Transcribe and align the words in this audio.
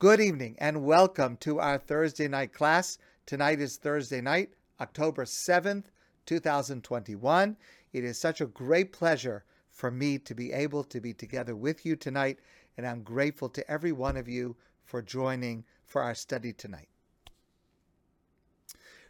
Good 0.00 0.20
evening 0.22 0.56
and 0.58 0.82
welcome 0.82 1.36
to 1.40 1.60
our 1.60 1.76
Thursday 1.76 2.26
night 2.26 2.54
class. 2.54 2.96
Tonight 3.26 3.60
is 3.60 3.76
Thursday 3.76 4.22
night, 4.22 4.54
October 4.80 5.26
7th, 5.26 5.84
2021. 6.24 7.54
It 7.92 8.04
is 8.04 8.18
such 8.18 8.40
a 8.40 8.46
great 8.46 8.94
pleasure 8.94 9.44
for 9.68 9.90
me 9.90 10.16
to 10.16 10.34
be 10.34 10.54
able 10.54 10.84
to 10.84 11.02
be 11.02 11.12
together 11.12 11.54
with 11.54 11.84
you 11.84 11.96
tonight, 11.96 12.38
and 12.78 12.86
I'm 12.86 13.02
grateful 13.02 13.50
to 13.50 13.70
every 13.70 13.92
one 13.92 14.16
of 14.16 14.26
you 14.26 14.56
for 14.86 15.02
joining 15.02 15.66
for 15.84 16.02
our 16.02 16.14
study 16.14 16.54
tonight. 16.54 16.88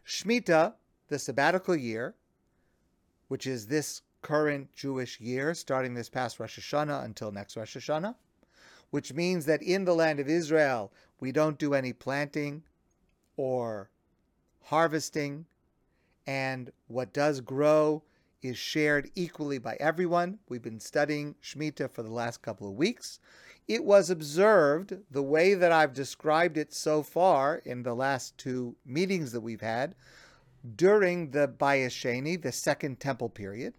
Shemitah, 0.04 0.74
the 1.06 1.20
sabbatical 1.20 1.76
year, 1.76 2.16
which 3.28 3.46
is 3.46 3.68
this 3.68 4.02
current 4.22 4.72
Jewish 4.72 5.20
year, 5.20 5.54
starting 5.54 5.94
this 5.94 6.08
past 6.08 6.40
Rosh 6.40 6.58
Hashanah 6.58 7.04
until 7.04 7.30
next 7.30 7.56
Rosh 7.56 7.76
Hashanah, 7.76 8.16
which 8.90 9.12
means 9.12 9.46
that 9.46 9.62
in 9.62 9.84
the 9.84 9.94
land 9.94 10.20
of 10.20 10.28
Israel, 10.28 10.92
we 11.20 11.32
don't 11.32 11.58
do 11.58 11.74
any 11.74 11.92
planting 11.92 12.62
or 13.36 13.90
harvesting, 14.64 15.46
and 16.26 16.70
what 16.88 17.12
does 17.12 17.40
grow 17.40 18.02
is 18.42 18.56
shared 18.56 19.10
equally 19.14 19.58
by 19.58 19.76
everyone. 19.80 20.38
We've 20.48 20.62
been 20.62 20.80
studying 20.80 21.34
Shemitah 21.42 21.90
for 21.90 22.02
the 22.02 22.12
last 22.12 22.42
couple 22.42 22.68
of 22.68 22.74
weeks. 22.74 23.20
It 23.68 23.84
was 23.84 24.10
observed 24.10 24.96
the 25.10 25.22
way 25.22 25.54
that 25.54 25.72
I've 25.72 25.92
described 25.92 26.56
it 26.56 26.72
so 26.72 27.02
far 27.02 27.56
in 27.64 27.82
the 27.82 27.94
last 27.94 28.36
two 28.38 28.76
meetings 28.84 29.32
that 29.32 29.42
we've 29.42 29.60
had 29.60 29.94
during 30.76 31.30
the 31.30 31.48
Bayis 31.48 31.90
Sheni, 31.90 32.40
the 32.40 32.52
Second 32.52 33.00
Temple 33.00 33.28
period. 33.28 33.74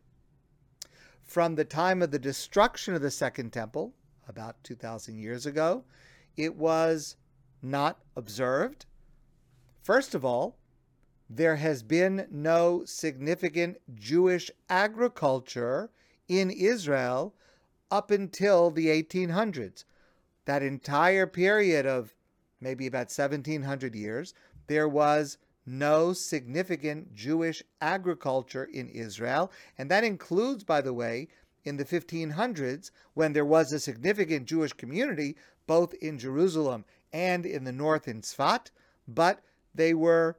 From 1.24 1.56
the 1.56 1.66
time 1.66 2.02
of 2.02 2.12
the 2.12 2.20
destruction 2.20 2.94
of 2.94 3.02
the 3.02 3.12
Second 3.12 3.52
Temple, 3.52 3.94
about 4.28 4.64
2,000 4.64 5.18
years 5.18 5.46
ago, 5.46 5.84
it 6.38 6.56
was 6.56 7.16
not 7.62 8.00
observed. 8.16 8.86
First 9.84 10.16
of 10.16 10.24
all, 10.24 10.58
there 11.30 11.56
has 11.56 11.82
been 11.82 12.28
no 12.30 12.84
significant 12.86 13.78
Jewish 13.96 14.52
agriculture 14.70 15.90
in 16.28 16.50
Israel 16.52 17.34
up 17.90 18.12
until 18.12 18.70
the 18.70 18.88
1800s. 18.88 19.86
That 20.46 20.64
entire 20.64 21.28
period 21.28 21.86
of 21.86 22.14
maybe 22.60 22.88
about 22.88 23.12
1700 23.12 23.96
years, 23.96 24.34
there 24.68 24.88
was 24.88 25.38
no 25.66 26.14
significant 26.14 27.14
Jewish 27.14 27.62
agriculture 27.80 28.66
in 28.66 28.90
Israel. 28.90 29.52
And 29.78 29.90
that 29.92 30.04
includes, 30.04 30.64
by 30.64 30.82
the 30.82 30.94
way, 30.94 31.28
in 31.64 31.78
the 31.78 31.86
1500s, 31.86 32.92
when 33.14 33.34
there 33.34 33.46
was 33.46 33.72
a 33.72 33.80
significant 33.80 34.48
Jewish 34.48 34.74
community 34.74 35.36
both 35.68 35.94
in 35.96 36.18
Jerusalem 36.18 36.86
and 37.14 37.46
in 37.46 37.64
the 37.64 37.72
north 37.72 38.08
in 38.08 38.22
Sfat, 38.22 38.72
but 39.08 39.42
they 39.74 39.94
were 39.94 40.38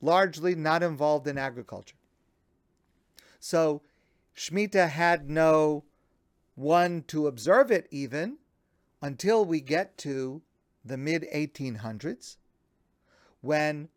largely 0.00 0.54
not 0.54 0.82
involved 0.82 1.26
in 1.26 1.38
agriculture. 1.38 1.96
So 3.40 3.82
Shemitah 4.36 4.90
had 4.90 5.30
no 5.30 5.84
one 6.54 7.02
to 7.08 7.26
observe 7.26 7.70
it 7.70 7.88
even 7.90 8.38
until 9.00 9.44
we 9.44 9.60
get 9.60 9.96
to 9.98 10.42
the 10.84 10.96
mid 10.96 11.26
1800s 11.34 12.36
when 13.40 13.88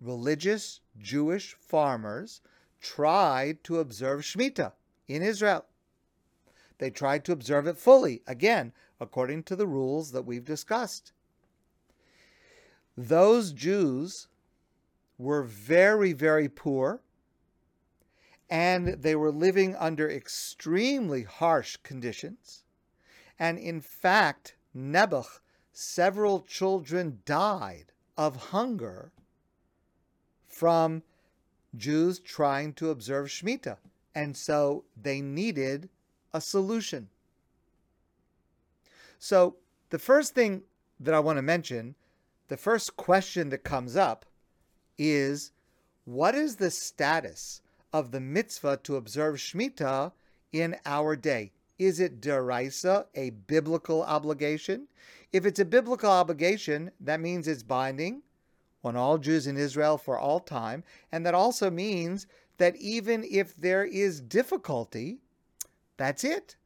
religious 0.00 0.80
Jewish 0.98 1.54
farmers 1.54 2.40
tried 2.80 3.64
to 3.64 3.78
observe 3.78 4.20
Shemitah 4.20 4.72
in 5.08 5.22
Israel. 5.22 5.64
They 6.82 6.90
tried 6.90 7.24
to 7.26 7.32
observe 7.32 7.68
it 7.68 7.78
fully, 7.78 8.22
again, 8.26 8.72
according 8.98 9.44
to 9.44 9.54
the 9.54 9.68
rules 9.68 10.10
that 10.10 10.26
we've 10.26 10.44
discussed. 10.44 11.12
Those 12.96 13.52
Jews 13.52 14.26
were 15.16 15.44
very, 15.44 16.12
very 16.12 16.48
poor, 16.48 17.00
and 18.50 19.00
they 19.00 19.14
were 19.14 19.30
living 19.30 19.76
under 19.76 20.10
extremely 20.10 21.22
harsh 21.22 21.76
conditions. 21.84 22.64
And 23.38 23.60
in 23.60 23.80
fact, 23.80 24.56
Nebuch, 24.74 25.40
several 25.72 26.40
children 26.40 27.20
died 27.24 27.92
of 28.16 28.50
hunger 28.50 29.12
from 30.48 31.04
Jews 31.76 32.18
trying 32.18 32.72
to 32.72 32.90
observe 32.90 33.28
Shemitah. 33.28 33.78
And 34.16 34.36
so 34.36 34.82
they 35.00 35.20
needed 35.20 35.88
a 36.32 36.40
solution. 36.40 37.08
So, 39.18 39.56
the 39.90 39.98
first 39.98 40.34
thing 40.34 40.62
that 41.00 41.14
I 41.14 41.20
want 41.20 41.38
to 41.38 41.42
mention, 41.42 41.94
the 42.48 42.56
first 42.56 42.96
question 42.96 43.50
that 43.50 43.64
comes 43.64 43.96
up 43.96 44.24
is 44.98 45.52
what 46.04 46.34
is 46.34 46.56
the 46.56 46.70
status 46.70 47.62
of 47.92 48.10
the 48.10 48.20
mitzvah 48.20 48.78
to 48.84 48.96
observe 48.96 49.36
Shemitah 49.36 50.12
in 50.52 50.76
our 50.84 51.14
day? 51.14 51.52
Is 51.78 52.00
it 52.00 52.20
deraisa, 52.20 53.06
a 53.14 53.30
biblical 53.30 54.02
obligation? 54.02 54.88
If 55.32 55.46
it's 55.46 55.60
a 55.60 55.64
biblical 55.64 56.10
obligation, 56.10 56.90
that 57.00 57.20
means 57.20 57.48
it's 57.48 57.62
binding 57.62 58.22
on 58.84 58.96
all 58.96 59.18
Jews 59.18 59.46
in 59.46 59.56
Israel 59.56 59.96
for 59.96 60.18
all 60.18 60.40
time. 60.40 60.84
And 61.10 61.24
that 61.24 61.34
also 61.34 61.70
means 61.70 62.26
that 62.58 62.76
even 62.76 63.24
if 63.24 63.56
there 63.56 63.84
is 63.84 64.20
difficulty, 64.20 65.18
that's 66.02 66.24
it. 66.24 66.56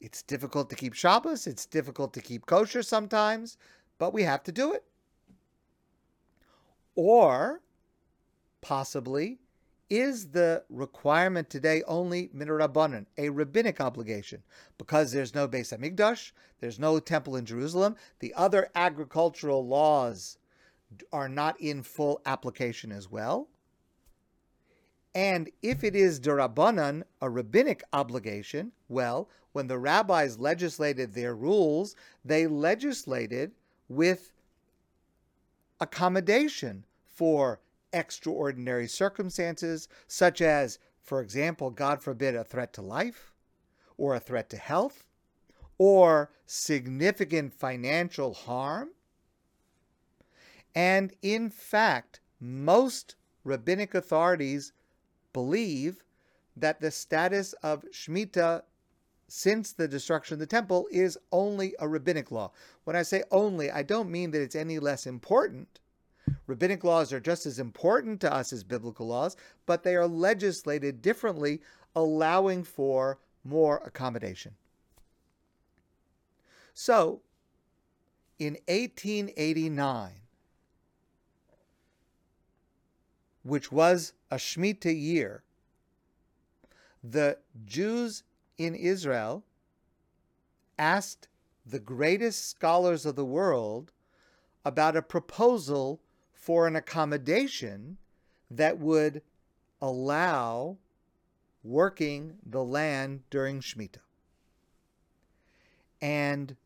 It's 0.00 0.22
difficult 0.22 0.68
to 0.70 0.76
keep 0.76 0.92
Shabbos, 0.92 1.46
it's 1.46 1.64
difficult 1.64 2.12
to 2.14 2.20
keep 2.20 2.44
kosher 2.44 2.82
sometimes, 2.82 3.56
but 3.98 4.12
we 4.12 4.22
have 4.24 4.42
to 4.42 4.52
do 4.52 4.74
it. 4.74 4.84
Or 6.94 7.62
possibly 8.60 9.38
is 9.88 10.28
the 10.28 10.64
requirement 10.68 11.48
today 11.48 11.82
only 11.86 12.28
minarabanan, 12.36 13.06
a 13.16 13.30
rabbinic 13.30 13.80
obligation, 13.80 14.42
because 14.76 15.12
there's 15.12 15.34
no 15.34 15.48
Beis 15.48 15.76
Hamikdash, 15.76 16.32
there's 16.60 16.78
no 16.78 16.98
temple 16.98 17.36
in 17.36 17.46
Jerusalem, 17.46 17.96
the 18.18 18.34
other 18.34 18.68
agricultural 18.74 19.66
laws 19.66 20.38
are 21.12 21.28
not 21.28 21.60
in 21.60 21.82
full 21.82 22.20
application 22.26 22.92
as 22.92 23.10
well. 23.10 23.48
And 25.14 25.50
if 25.62 25.84
it 25.84 25.94
is 25.94 26.18
derabanan, 26.18 27.04
a 27.20 27.30
rabbinic 27.30 27.84
obligation, 27.92 28.72
well, 28.88 29.28
when 29.52 29.68
the 29.68 29.78
rabbis 29.78 30.38
legislated 30.38 31.14
their 31.14 31.36
rules, 31.36 31.94
they 32.24 32.48
legislated 32.48 33.52
with 33.88 34.32
accommodation 35.80 36.84
for 37.06 37.60
extraordinary 37.92 38.88
circumstances, 38.88 39.88
such 40.08 40.40
as, 40.40 40.80
for 41.00 41.20
example, 41.20 41.70
God 41.70 42.02
forbid, 42.02 42.34
a 42.34 42.42
threat 42.42 42.72
to 42.72 42.82
life, 42.82 43.32
or 43.96 44.16
a 44.16 44.20
threat 44.20 44.50
to 44.50 44.56
health, 44.56 45.06
or 45.78 46.32
significant 46.46 47.52
financial 47.52 48.34
harm. 48.34 48.88
And 50.74 51.12
in 51.22 51.50
fact, 51.50 52.18
most 52.40 53.14
rabbinic 53.44 53.94
authorities 53.94 54.72
believe 55.34 56.02
that 56.56 56.80
the 56.80 56.90
status 56.90 57.52
of 57.62 57.84
Shemitah 57.92 58.62
since 59.28 59.72
the 59.72 59.88
destruction 59.88 60.34
of 60.34 60.38
the 60.38 60.46
temple 60.46 60.86
is 60.90 61.18
only 61.32 61.74
a 61.78 61.88
rabbinic 61.88 62.30
law. 62.30 62.52
When 62.84 62.96
I 62.96 63.02
say 63.02 63.24
only, 63.30 63.70
I 63.70 63.82
don't 63.82 64.10
mean 64.10 64.30
that 64.30 64.40
it's 64.40 64.54
any 64.54 64.78
less 64.78 65.06
important. 65.06 65.80
Rabbinic 66.46 66.84
laws 66.84 67.12
are 67.12 67.20
just 67.20 67.44
as 67.44 67.58
important 67.58 68.20
to 68.20 68.32
us 68.32 68.52
as 68.52 68.64
biblical 68.64 69.06
laws, 69.06 69.36
but 69.66 69.82
they 69.82 69.96
are 69.96 70.06
legislated 70.06 71.02
differently, 71.02 71.60
allowing 71.94 72.64
for 72.64 73.18
more 73.44 73.82
accommodation. 73.84 74.54
So, 76.72 77.20
in 78.38 78.54
1889, 78.68 80.12
which 83.42 83.70
was 83.70 84.12
a 84.34 84.36
Shemitah 84.36 85.00
year, 85.00 85.44
the 87.04 87.38
Jews 87.64 88.24
in 88.58 88.74
Israel 88.74 89.44
asked 90.76 91.28
the 91.64 91.78
greatest 91.78 92.50
scholars 92.50 93.06
of 93.06 93.14
the 93.14 93.24
world 93.24 93.92
about 94.64 94.96
a 94.96 95.02
proposal 95.02 96.00
for 96.32 96.66
an 96.66 96.74
accommodation 96.74 97.96
that 98.50 98.78
would 98.78 99.22
allow 99.80 100.78
working 101.62 102.34
the 102.44 102.64
land 102.64 103.22
during 103.30 103.60
Shemitah. 103.60 104.02
And 106.02 106.56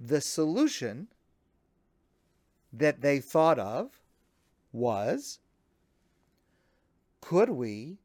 the 0.00 0.22
solution 0.22 1.08
that 2.72 3.02
they 3.02 3.20
thought 3.20 3.58
of 3.58 4.00
was 4.72 5.38
could 7.24 7.48
we 7.48 7.96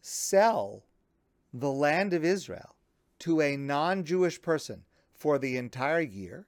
sell 0.00 0.84
the 1.52 1.72
land 1.72 2.12
of 2.12 2.24
Israel 2.24 2.76
to 3.18 3.40
a 3.40 3.56
non 3.56 4.04
Jewish 4.04 4.40
person 4.40 4.84
for 5.12 5.40
the 5.40 5.56
entire 5.56 6.02
year 6.02 6.46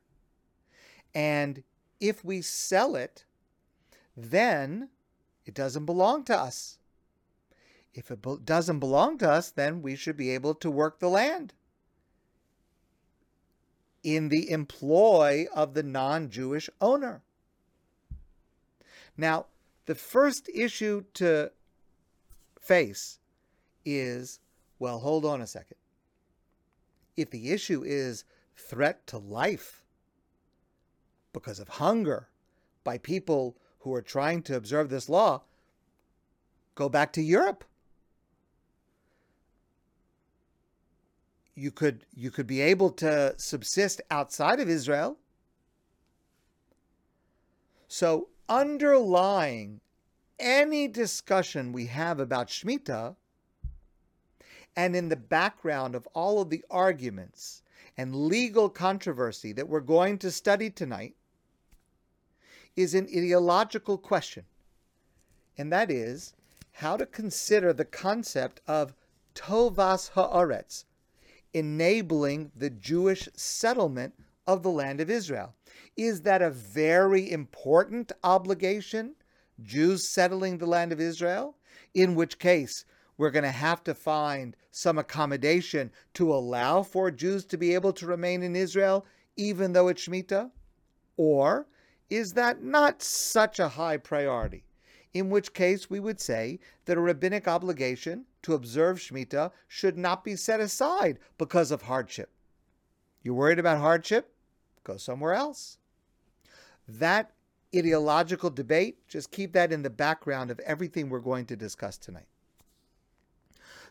And 1.12 1.64
if 1.98 2.24
we 2.24 2.42
sell 2.42 2.94
it, 2.94 3.24
then 4.16 4.90
it 5.46 5.54
doesn't 5.54 5.84
belong 5.84 6.22
to 6.26 6.38
us. 6.38 6.78
If 7.92 8.12
it 8.12 8.24
doesn't 8.44 8.78
belong 8.78 9.18
to 9.18 9.28
us, 9.28 9.50
then 9.50 9.82
we 9.82 9.96
should 9.96 10.16
be 10.16 10.30
able 10.30 10.54
to 10.54 10.70
work 10.70 11.00
the 11.00 11.08
land 11.08 11.54
in 14.04 14.28
the 14.28 14.48
employ 14.48 15.46
of 15.52 15.74
the 15.74 15.82
non 15.82 16.30
Jewish 16.30 16.70
owner. 16.80 17.22
Now, 19.16 19.46
the 19.88 19.94
first 19.94 20.50
issue 20.52 21.02
to 21.14 21.50
face 22.60 23.20
is 23.86 24.38
well, 24.78 24.98
hold 24.98 25.24
on 25.24 25.40
a 25.40 25.46
second. 25.46 25.78
If 27.16 27.30
the 27.30 27.50
issue 27.50 27.82
is 27.82 28.24
threat 28.54 29.06
to 29.06 29.16
life 29.16 29.82
because 31.32 31.58
of 31.58 31.68
hunger 31.68 32.28
by 32.84 32.98
people 32.98 33.56
who 33.78 33.94
are 33.94 34.02
trying 34.02 34.42
to 34.42 34.56
observe 34.56 34.90
this 34.90 35.08
law, 35.08 35.40
go 36.74 36.90
back 36.90 37.10
to 37.14 37.22
Europe. 37.22 37.64
You 41.54 41.70
could 41.70 42.04
you 42.14 42.30
could 42.30 42.46
be 42.46 42.60
able 42.60 42.90
to 42.90 43.34
subsist 43.38 44.02
outside 44.10 44.60
of 44.60 44.68
Israel. 44.68 45.16
So 47.88 48.28
underlying 48.48 49.80
any 50.38 50.88
discussion 50.88 51.72
we 51.72 51.86
have 51.86 52.20
about 52.20 52.48
Shemitah 52.48 53.16
and 54.76 54.94
in 54.94 55.08
the 55.08 55.16
background 55.16 55.94
of 55.94 56.06
all 56.14 56.40
of 56.40 56.50
the 56.50 56.64
arguments 56.70 57.62
and 57.96 58.14
legal 58.14 58.68
controversy 58.68 59.52
that 59.52 59.68
we're 59.68 59.80
going 59.80 60.18
to 60.18 60.30
study 60.30 60.70
tonight 60.70 61.14
is 62.76 62.94
an 62.94 63.06
ideological 63.06 63.98
question. 63.98 64.44
And 65.56 65.72
that 65.72 65.90
is 65.90 66.32
how 66.70 66.96
to 66.96 67.06
consider 67.06 67.72
the 67.72 67.84
concept 67.84 68.60
of 68.68 68.94
tovas 69.34 70.12
haaretz, 70.12 70.84
enabling 71.52 72.52
the 72.54 72.70
Jewish 72.70 73.28
settlement 73.34 74.14
of 74.46 74.62
the 74.62 74.70
land 74.70 75.00
of 75.00 75.10
Israel. 75.10 75.54
Is 75.96 76.22
that 76.22 76.42
a 76.42 76.50
very 76.50 77.30
important 77.30 78.12
obligation, 78.24 79.14
Jews 79.62 80.08
settling 80.08 80.58
the 80.58 80.66
land 80.66 80.92
of 80.92 81.00
Israel? 81.00 81.56
In 81.94 82.14
which 82.14 82.38
case, 82.38 82.84
we're 83.16 83.30
going 83.30 83.44
to 83.44 83.50
have 83.50 83.82
to 83.84 83.94
find 83.94 84.56
some 84.70 84.98
accommodation 84.98 85.90
to 86.14 86.32
allow 86.32 86.82
for 86.82 87.10
Jews 87.10 87.44
to 87.46 87.56
be 87.56 87.74
able 87.74 87.92
to 87.94 88.06
remain 88.06 88.42
in 88.42 88.54
Israel, 88.54 89.04
even 89.36 89.72
though 89.72 89.88
it's 89.88 90.06
Shemitah? 90.06 90.50
Or 91.16 91.66
is 92.08 92.32
that 92.34 92.62
not 92.62 93.02
such 93.02 93.58
a 93.58 93.68
high 93.68 93.96
priority? 93.96 94.64
In 95.12 95.30
which 95.30 95.52
case, 95.52 95.90
we 95.90 96.00
would 96.00 96.20
say 96.20 96.60
that 96.84 96.96
a 96.96 97.00
rabbinic 97.00 97.48
obligation 97.48 98.26
to 98.42 98.54
observe 98.54 98.98
Shemitah 98.98 99.50
should 99.66 99.98
not 99.98 100.22
be 100.22 100.36
set 100.36 100.60
aside 100.60 101.18
because 101.38 101.70
of 101.70 101.82
hardship. 101.82 102.30
You're 103.22 103.34
worried 103.34 103.58
about 103.58 103.78
hardship? 103.78 104.32
Go 104.88 104.96
somewhere 104.96 105.34
else. 105.34 105.76
That 106.88 107.32
ideological 107.76 108.48
debate, 108.48 109.06
just 109.06 109.30
keep 109.30 109.52
that 109.52 109.70
in 109.70 109.82
the 109.82 109.90
background 109.90 110.50
of 110.50 110.58
everything 110.60 111.10
we're 111.10 111.20
going 111.20 111.44
to 111.44 111.56
discuss 111.56 111.98
tonight. 111.98 112.28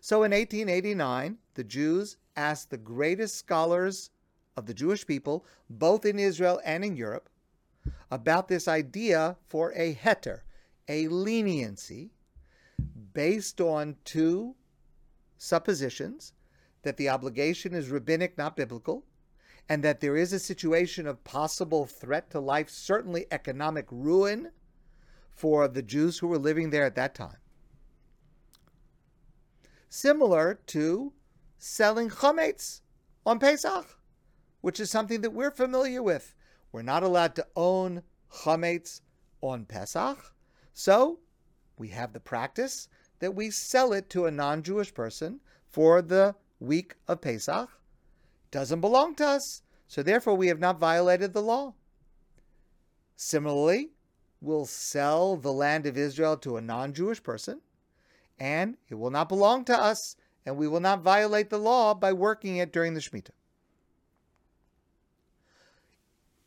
So 0.02 0.24
in 0.24 0.32
1889, 0.32 1.38
the 1.54 1.64
Jews 1.64 2.18
asked 2.36 2.72
the 2.72 2.80
greatest 2.80 3.36
scholars 3.36 4.10
of 4.56 4.66
the 4.66 4.74
Jewish 4.74 5.06
people, 5.06 5.46
both 5.70 6.04
in 6.04 6.18
Israel 6.18 6.60
and 6.66 6.84
in 6.84 6.98
Europe, 6.98 7.30
about 8.10 8.48
this 8.48 8.68
idea 8.68 9.38
for 9.48 9.72
a 9.74 9.94
heter, 9.94 10.40
a 10.88 11.08
leniency, 11.10 12.10
based 13.14 13.62
on 13.62 13.98
two 14.04 14.56
suppositions 15.38 16.34
that 16.82 16.98
the 16.98 17.10
obligation 17.10 17.76
is 17.76 17.92
rabbinic, 17.92 18.36
not 18.36 18.58
biblical, 18.58 19.04
and 19.70 19.84
that 19.84 20.00
there 20.00 20.16
is 20.16 20.34
a 20.34 20.40
situation 20.40 21.08
of 21.08 21.24
possible 21.24 21.86
threat 21.86 22.30
to 22.32 22.40
life, 22.40 22.70
certainly 22.70 23.26
economic 23.32 23.86
ruin 23.92 24.52
for 25.32 25.68
the 25.68 25.82
Jews 25.82 26.20
who 26.20 26.28
were 26.28 26.38
living 26.38 26.70
there 26.70 26.86
at 26.86 26.96
that 26.96 27.14
time 27.14 27.38
similar 29.90 30.60
to 30.68 31.14
selling 31.58 32.10
chametz 32.10 32.82
on 33.26 33.40
Pesach, 33.40 33.98
which 34.62 34.80
is 34.80 34.90
something 34.90 35.22
that 35.22 35.34
we're 35.34 35.52
familiar 35.52 36.04
with. 36.04 36.36
We're 36.72 36.82
not 36.82 37.04
allowed 37.04 37.36
to 37.36 37.48
own 37.56 38.04
chametz 38.32 39.02
on 39.42 39.66
Pesach, 39.66 40.34
so 40.74 41.20
we 41.78 41.90
have 41.90 42.14
the 42.14 42.20
practice 42.20 42.88
that 43.20 43.36
we 43.36 43.50
sell 43.50 43.94
it 43.94 44.10
to 44.12 44.26
a 44.26 44.32
non-Jewish 44.32 44.94
person 44.94 45.40
for 45.70 46.02
the 46.02 46.36
week 46.60 46.96
of 47.08 47.22
Pesach. 47.22 47.70
Doesn't 48.58 48.82
belong 48.82 49.14
to 49.18 49.24
us, 49.24 49.62
so 49.88 50.02
therefore 50.02 50.34
we 50.34 50.48
have 50.48 50.58
not 50.58 50.80
violated 50.80 51.32
the 51.32 51.44
law. 51.44 51.76
Similarly, 53.16 53.92
we'll 54.42 54.66
sell 54.66 55.36
the 55.38 55.54
land 55.54 55.86
of 55.86 55.96
Israel 55.96 56.38
to 56.38 56.58
a 56.58 56.62
non-Jewish 56.62 57.22
person 57.22 57.62
and 58.40 58.78
it 58.90 58.96
will 58.96 59.12
not 59.12 59.30
belong 59.30 59.64
to 59.66 59.80
us, 59.80 60.16
and 60.44 60.58
we 60.58 60.68
will 60.68 60.80
not 60.80 61.04
violate 61.04 61.52
the 61.52 61.60
law 61.60 61.94
by 61.94 62.12
working 62.12 62.58
it 62.58 62.74
during 62.74 62.96
the 62.96 63.00
Shemitah. 63.00 63.30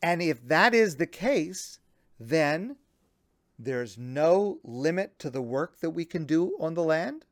And 0.01 0.21
if 0.21 0.45
that 0.45 0.73
is 0.73 0.97
the 0.97 1.07
case, 1.07 1.79
then 2.19 2.75
there's 3.57 3.97
no 3.97 4.59
limit 4.65 5.17
to 5.19 5.29
the 5.29 5.41
work 5.41 5.79
that 5.79 5.91
we 5.91 6.03
can 6.03 6.25
do 6.25 6.57
on 6.59 6.73
the 6.73 6.83
land. 6.83 7.23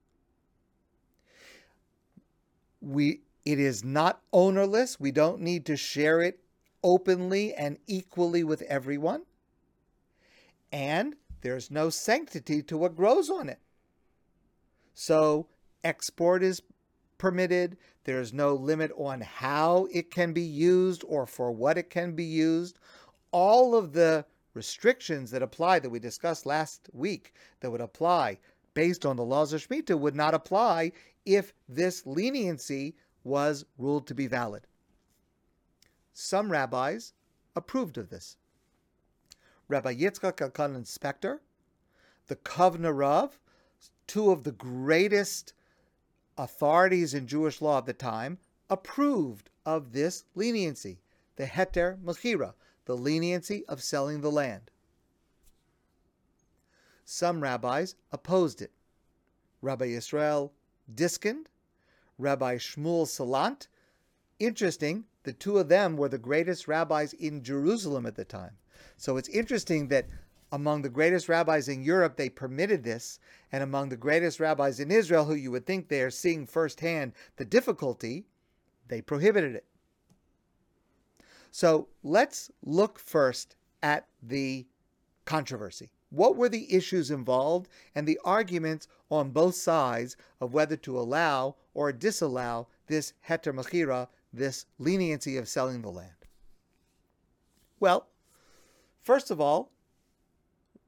We 2.80 3.24
it 3.50 3.58
is 3.58 3.84
not 3.84 4.22
ownerless. 4.32 5.00
We 5.00 5.12
don't 5.12 5.42
need 5.42 5.66
to 5.66 5.76
share 5.76 6.22
it 6.22 6.40
openly 6.84 7.52
and 7.56 7.80
equally 7.88 8.44
with 8.44 8.62
everyone. 8.62 9.24
And 10.72 11.16
there's 11.42 11.72
no 11.72 11.90
sanctity 11.90 12.62
to 12.62 12.78
what 12.78 12.96
grows 12.96 13.28
on 13.28 13.50
it. 13.50 13.58
So 14.94 15.48
export 15.84 16.44
is 16.44 16.62
permitted. 17.18 17.78
There's 18.04 18.32
no 18.34 18.54
limit 18.54 18.92
on 18.96 19.22
how 19.22 19.88
it 19.92 20.12
can 20.12 20.32
be 20.32 20.44
used 20.44 21.04
or 21.08 21.26
for 21.26 21.52
what 21.52 21.76
it 21.76 21.90
can 21.90 22.12
be 22.12 22.26
used. 22.26 22.78
All 23.32 23.74
of 23.74 23.94
the 23.94 24.26
restrictions 24.54 25.32
that 25.32 25.42
apply 25.42 25.80
that 25.80 25.90
we 25.90 25.98
discussed 25.98 26.46
last 26.46 26.88
week 26.94 27.34
that 27.62 27.72
would 27.72 27.82
apply 27.82 28.38
based 28.76 29.08
on 29.08 29.16
the 29.16 29.26
laws 29.26 29.54
of 29.54 29.68
Shemitah 29.68 30.00
would 30.00 30.16
not 30.16 30.36
apply 30.36 30.92
if 31.26 31.52
this 31.68 32.06
leniency 32.06 32.96
was 33.24 33.66
ruled 33.78 34.08
to 34.08 34.16
be 34.16 34.28
valid. 34.28 34.68
Some 36.14 36.52
rabbis 36.52 37.14
approved 37.56 37.98
of 37.98 38.10
this. 38.10 38.38
Rabbi 39.68 39.96
Yitzchak 39.96 40.38
Elchanan 40.38 40.86
Spector, 40.86 41.40
the 42.28 42.36
Kovna 42.36 42.96
Rav, 42.96 43.40
two 44.08 44.32
of 44.32 44.44
the 44.44 44.52
greatest 44.52 45.54
authorities 46.38 47.14
in 47.14 47.28
Jewish 47.28 47.62
law 47.62 47.78
at 47.78 47.86
the 47.86 47.94
time 47.94 48.40
approved 48.70 49.50
of 49.66 49.92
this 49.92 50.26
leniency, 50.36 51.02
the 51.36 51.46
heter 51.46 52.02
mechira, 52.02 52.54
the 52.86 52.98
leniency 52.98 53.66
of 53.68 53.84
selling 53.84 54.22
the 54.22 54.32
land. 54.32 54.72
Some 57.06 57.42
rabbis 57.42 57.96
opposed 58.12 58.62
it. 58.62 58.72
Rabbi 59.62 59.86
Israel 59.86 60.54
Diskin, 60.94 61.46
Rabbi 62.20 62.58
Shmuel 62.58 63.08
Salant. 63.08 63.68
Interesting, 64.40 65.06
the 65.24 65.34
two 65.34 65.58
of 65.58 65.70
them 65.70 65.98
were 65.98 66.10
the 66.10 66.18
greatest 66.18 66.68
rabbis 66.68 67.14
in 67.14 67.44
Jerusalem 67.44 68.06
at 68.06 68.16
the 68.16 68.26
time. 68.26 68.58
So 68.98 69.18
it's 69.18 69.30
interesting 69.30 69.88
that 69.88 70.08
among 70.52 70.82
the 70.82 70.90
greatest 70.90 71.30
rabbis 71.30 71.68
in 71.68 71.84
Europe, 71.84 72.18
they 72.18 72.30
permitted 72.30 72.84
this, 72.84 73.20
and 73.52 73.64
among 73.64 73.90
the 73.90 73.98
greatest 73.98 74.40
rabbis 74.40 74.80
in 74.80 74.92
Israel, 74.92 75.26
who 75.26 75.36
you 75.36 75.52
would 75.52 75.66
think 75.66 75.88
they 75.88 76.02
are 76.02 76.10
seeing 76.10 76.46
firsthand 76.46 77.14
the 77.38 77.46
difficulty, 77.46 78.26
they 78.88 79.02
prohibited 79.02 79.56
it. 79.56 79.66
So 81.52 81.88
let's 82.04 82.52
look 82.64 83.00
first 83.00 83.56
at 83.82 84.08
the 84.22 84.68
controversy. 85.26 85.92
What 86.10 86.36
were 86.36 86.50
the 86.50 86.74
issues 86.74 87.12
involved 87.12 87.70
and 87.94 88.08
the 88.08 88.20
arguments 88.24 88.88
on 89.12 89.30
both 89.30 89.56
sides 89.56 90.18
of 90.42 90.54
whether 90.54 90.76
to 90.78 91.00
allow 91.00 91.56
or 91.74 91.92
disallow 91.92 92.68
this 92.88 93.14
heter 93.28 93.54
mechira, 93.54 94.08
this 94.34 94.66
leniency 94.80 95.38
of 95.38 95.48
selling 95.48 95.82
the 95.82 95.90
land? 95.90 96.12
Well, 97.80 98.08
first 99.02 99.30
of 99.32 99.40
all, 99.40 99.72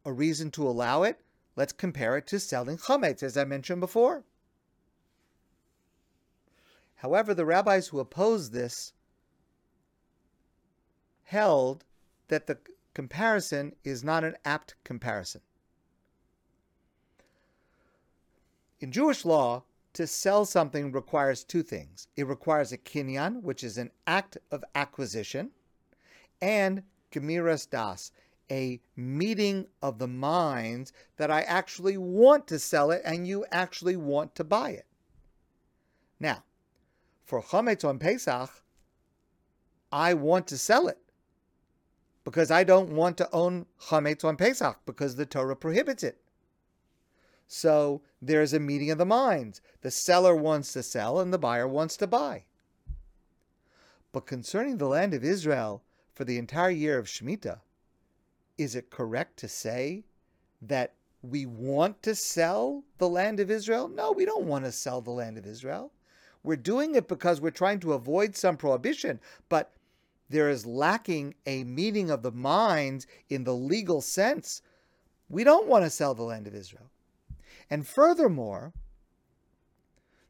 a 0.04 0.12
reason 0.12 0.50
to 0.51 0.68
allow 0.68 1.04
it, 1.04 1.22
let's 1.56 1.74
compare 1.74 2.18
it 2.18 2.25
to 2.28 2.40
selling 2.40 2.78
chametz, 2.78 3.22
as 3.22 3.38
I 3.38 3.44
mentioned 3.44 3.80
before. 3.80 4.24
However, 6.96 7.34
the 7.34 7.46
rabbis 7.46 7.88
who 7.88 8.00
opposed 8.00 8.51
this 8.54 8.94
held 11.24 11.86
that 12.28 12.48
the 12.48 12.58
comparison 12.94 13.74
is 13.84 14.04
not 14.04 14.24
an 14.24 14.36
apt 14.46 14.76
comparison. 14.84 15.42
In 18.80 18.92
Jewish 18.92 19.26
law, 19.26 19.64
to 19.94 20.08
sell 20.08 20.46
something 20.46 20.92
requires 20.92 21.44
two 21.44 21.64
things. 21.64 22.08
It 22.16 22.28
requires 22.28 22.72
a 22.72 22.78
kinyan, 22.78 23.42
which 23.42 23.64
is 23.64 23.78
an 23.78 23.92
act 24.08 24.38
of 24.50 24.64
acquisition, 24.74 25.52
and 26.42 26.84
gemiras 27.12 27.70
das, 27.70 28.12
a 28.50 28.82
meeting 28.96 29.68
of 29.82 30.00
the 30.00 30.08
minds 30.08 30.94
that 31.18 31.30
I 31.30 31.42
actually 31.42 31.98
want 31.98 32.48
to 32.48 32.60
sell 32.60 32.92
it 32.92 33.02
and 33.06 33.28
you 33.28 33.46
actually 33.52 33.96
want 33.96 34.36
to 34.36 34.44
buy 34.44 34.72
it. 34.72 34.88
Now, 36.20 36.44
for 37.24 37.42
chametz 37.42 37.88
on 37.88 38.00
Pesach, 38.00 38.50
I 39.92 40.14
want 40.14 40.48
to 40.48 40.58
sell 40.58 40.88
it 40.88 41.00
because 42.24 42.51
I 42.51 42.63
don't 42.63 42.90
want 42.90 43.18
to 43.18 43.30
own 43.32 43.66
chametz 43.88 44.24
on 44.24 44.38
Pesach 44.38 44.80
because 44.86 45.16
the 45.16 45.25
Torah 45.25 45.56
prohibits 45.56 46.04
it. 46.04 46.22
So 47.48 48.01
there's 48.22 48.54
a 48.54 48.60
meeting 48.60 48.92
of 48.92 48.98
the 48.98 49.06
minds. 49.06 49.62
The 49.82 49.92
seller 49.92 50.36
wants 50.36 50.72
to 50.74 50.84
sell 50.84 51.20
and 51.20 51.34
the 51.34 51.38
buyer 51.38 51.68
wants 51.68 51.98
to 51.98 52.08
buy. 52.08 52.46
But 54.12 54.25
concerning 54.25 54.78
the 54.78 54.88
land 54.88 55.13
of 55.13 55.24
Israel 55.24 55.84
for 56.13 56.24
the 56.24 56.38
entire 56.38 56.70
year 56.70 56.98
of 56.98 57.08
Shemitah, 57.08 57.60
is 58.58 58.75
it 58.75 58.90
correct 58.90 59.38
to 59.38 59.48
say 59.48 60.04
that 60.62 60.94
we 61.22 61.46
want 61.46 62.01
to 62.04 62.16
sell 62.16 62.84
the 62.98 63.10
land 63.10 63.40
of 63.40 63.50
Israel? 63.50 63.88
No, 63.88 64.12
we 64.12 64.25
don't 64.25 64.46
want 64.46 64.66
to 64.66 64.72
sell 64.72 65.01
the 65.01 65.12
land 65.12 65.38
of 65.38 65.46
Israel. 65.46 65.92
We're 66.44 66.56
doing 66.56 66.96
it 66.96 67.08
because 67.08 67.40
we're 67.40 67.51
trying 67.51 67.80
to 67.82 67.94
avoid 67.94 68.36
some 68.36 68.58
prohibition, 68.58 69.20
but 69.50 69.72
there 70.32 70.50
is 70.50 70.66
lacking 70.66 71.36
a 71.46 71.64
meeting 71.64 72.10
of 72.10 72.24
the 72.24 72.32
minds 72.32 73.08
in 73.30 73.44
the 73.44 73.54
legal 73.54 74.02
sense. 74.02 74.62
We 75.30 75.44
don't 75.44 75.68
want 75.68 75.84
to 75.86 75.90
sell 75.90 76.14
the 76.14 76.24
land 76.24 76.48
of 76.48 76.56
Israel. 76.56 76.90
And 77.70 77.88
furthermore, 77.88 78.74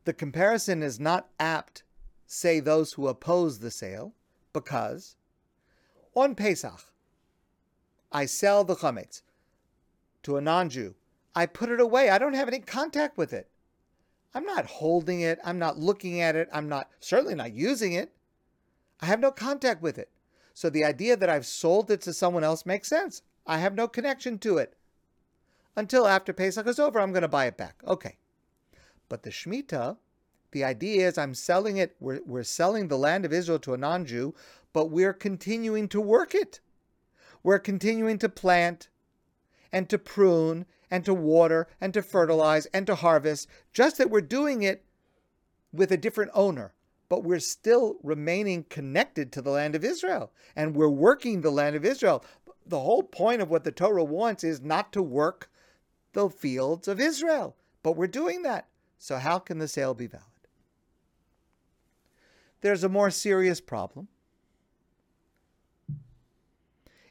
the 0.05 0.13
comparison 0.13 0.83
is 0.83 0.99
not 0.99 1.29
apt, 1.39 1.83
say 2.25 2.59
those 2.59 2.93
who 2.93 3.07
oppose 3.07 3.59
the 3.59 3.71
sale, 3.71 4.13
because 4.53 5.15
on 6.15 6.35
Pesach, 6.35 6.91
I 8.11 8.25
sell 8.25 8.63
the 8.63 8.75
chametz 8.75 9.21
to 10.23 10.37
a 10.37 10.41
non-Jew. 10.41 10.95
I 11.33 11.45
put 11.45 11.69
it 11.69 11.79
away. 11.79 12.09
I 12.09 12.17
don't 12.17 12.33
have 12.33 12.47
any 12.47 12.59
contact 12.59 13.17
with 13.17 13.31
it. 13.31 13.49
I'm 14.33 14.45
not 14.45 14.65
holding 14.65 15.21
it. 15.21 15.39
I'm 15.43 15.59
not 15.59 15.79
looking 15.79 16.21
at 16.21 16.35
it. 16.35 16.49
I'm 16.51 16.67
not 16.67 16.89
certainly 16.99 17.35
not 17.35 17.53
using 17.53 17.93
it. 17.93 18.11
I 19.01 19.07
have 19.07 19.19
no 19.19 19.31
contact 19.31 19.81
with 19.81 19.97
it. 19.97 20.09
So 20.53 20.69
the 20.69 20.85
idea 20.85 21.17
that 21.17 21.29
I've 21.29 21.45
sold 21.45 21.89
it 21.89 22.01
to 22.01 22.13
someone 22.13 22.43
else 22.43 22.65
makes 22.65 22.87
sense. 22.87 23.21
I 23.47 23.57
have 23.57 23.73
no 23.73 23.87
connection 23.87 24.37
to 24.39 24.57
it. 24.57 24.75
Until 25.75 26.05
after 26.05 26.33
Pesach 26.33 26.67
is 26.67 26.79
over, 26.79 26.99
I'm 26.99 27.11
going 27.11 27.21
to 27.21 27.27
buy 27.27 27.45
it 27.45 27.57
back. 27.57 27.81
Okay. 27.87 28.17
But 29.09 29.23
the 29.23 29.29
Shemitah, 29.29 29.97
the 30.51 30.63
idea 30.63 31.07
is 31.07 31.17
I'm 31.17 31.33
selling 31.33 31.77
it, 31.77 31.95
we're, 31.99 32.21
we're 32.25 32.43
selling 32.43 32.87
the 32.87 32.97
land 32.97 33.25
of 33.25 33.33
Israel 33.33 33.59
to 33.59 33.73
a 33.73 33.77
non 33.77 34.05
Jew, 34.05 34.35
but 34.73 34.91
we're 34.91 35.13
continuing 35.13 35.87
to 35.89 36.01
work 36.01 36.35
it. 36.35 36.59
We're 37.43 37.59
continuing 37.59 38.19
to 38.19 38.29
plant 38.29 38.89
and 39.71 39.89
to 39.89 39.97
prune 39.97 40.65
and 40.91 41.05
to 41.05 41.13
water 41.13 41.67
and 41.79 41.93
to 41.93 42.01
fertilize 42.01 42.65
and 42.67 42.85
to 42.87 42.95
harvest, 42.95 43.47
just 43.73 43.97
that 43.97 44.09
we're 44.09 44.21
doing 44.21 44.61
it 44.61 44.83
with 45.71 45.91
a 45.91 45.97
different 45.97 46.31
owner. 46.33 46.73
But 47.11 47.25
we're 47.25 47.39
still 47.39 47.97
remaining 48.03 48.63
connected 48.69 49.33
to 49.33 49.41
the 49.41 49.49
land 49.49 49.75
of 49.75 49.83
Israel 49.83 50.31
and 50.55 50.73
we're 50.73 50.87
working 50.87 51.41
the 51.41 51.51
land 51.51 51.75
of 51.75 51.83
Israel. 51.83 52.23
The 52.65 52.79
whole 52.79 53.03
point 53.03 53.41
of 53.41 53.49
what 53.49 53.65
the 53.65 53.71
Torah 53.73 54.05
wants 54.05 54.45
is 54.45 54.61
not 54.61 54.93
to 54.93 55.01
work 55.01 55.51
the 56.13 56.29
fields 56.29 56.87
of 56.87 57.01
Israel, 57.01 57.57
but 57.83 57.97
we're 57.97 58.07
doing 58.07 58.43
that. 58.43 58.69
So, 58.97 59.17
how 59.17 59.39
can 59.39 59.57
the 59.57 59.67
sale 59.67 59.93
be 59.93 60.07
valid? 60.07 60.23
There's 62.61 62.85
a 62.85 62.87
more 62.87 63.09
serious 63.09 63.59
problem 63.59 64.07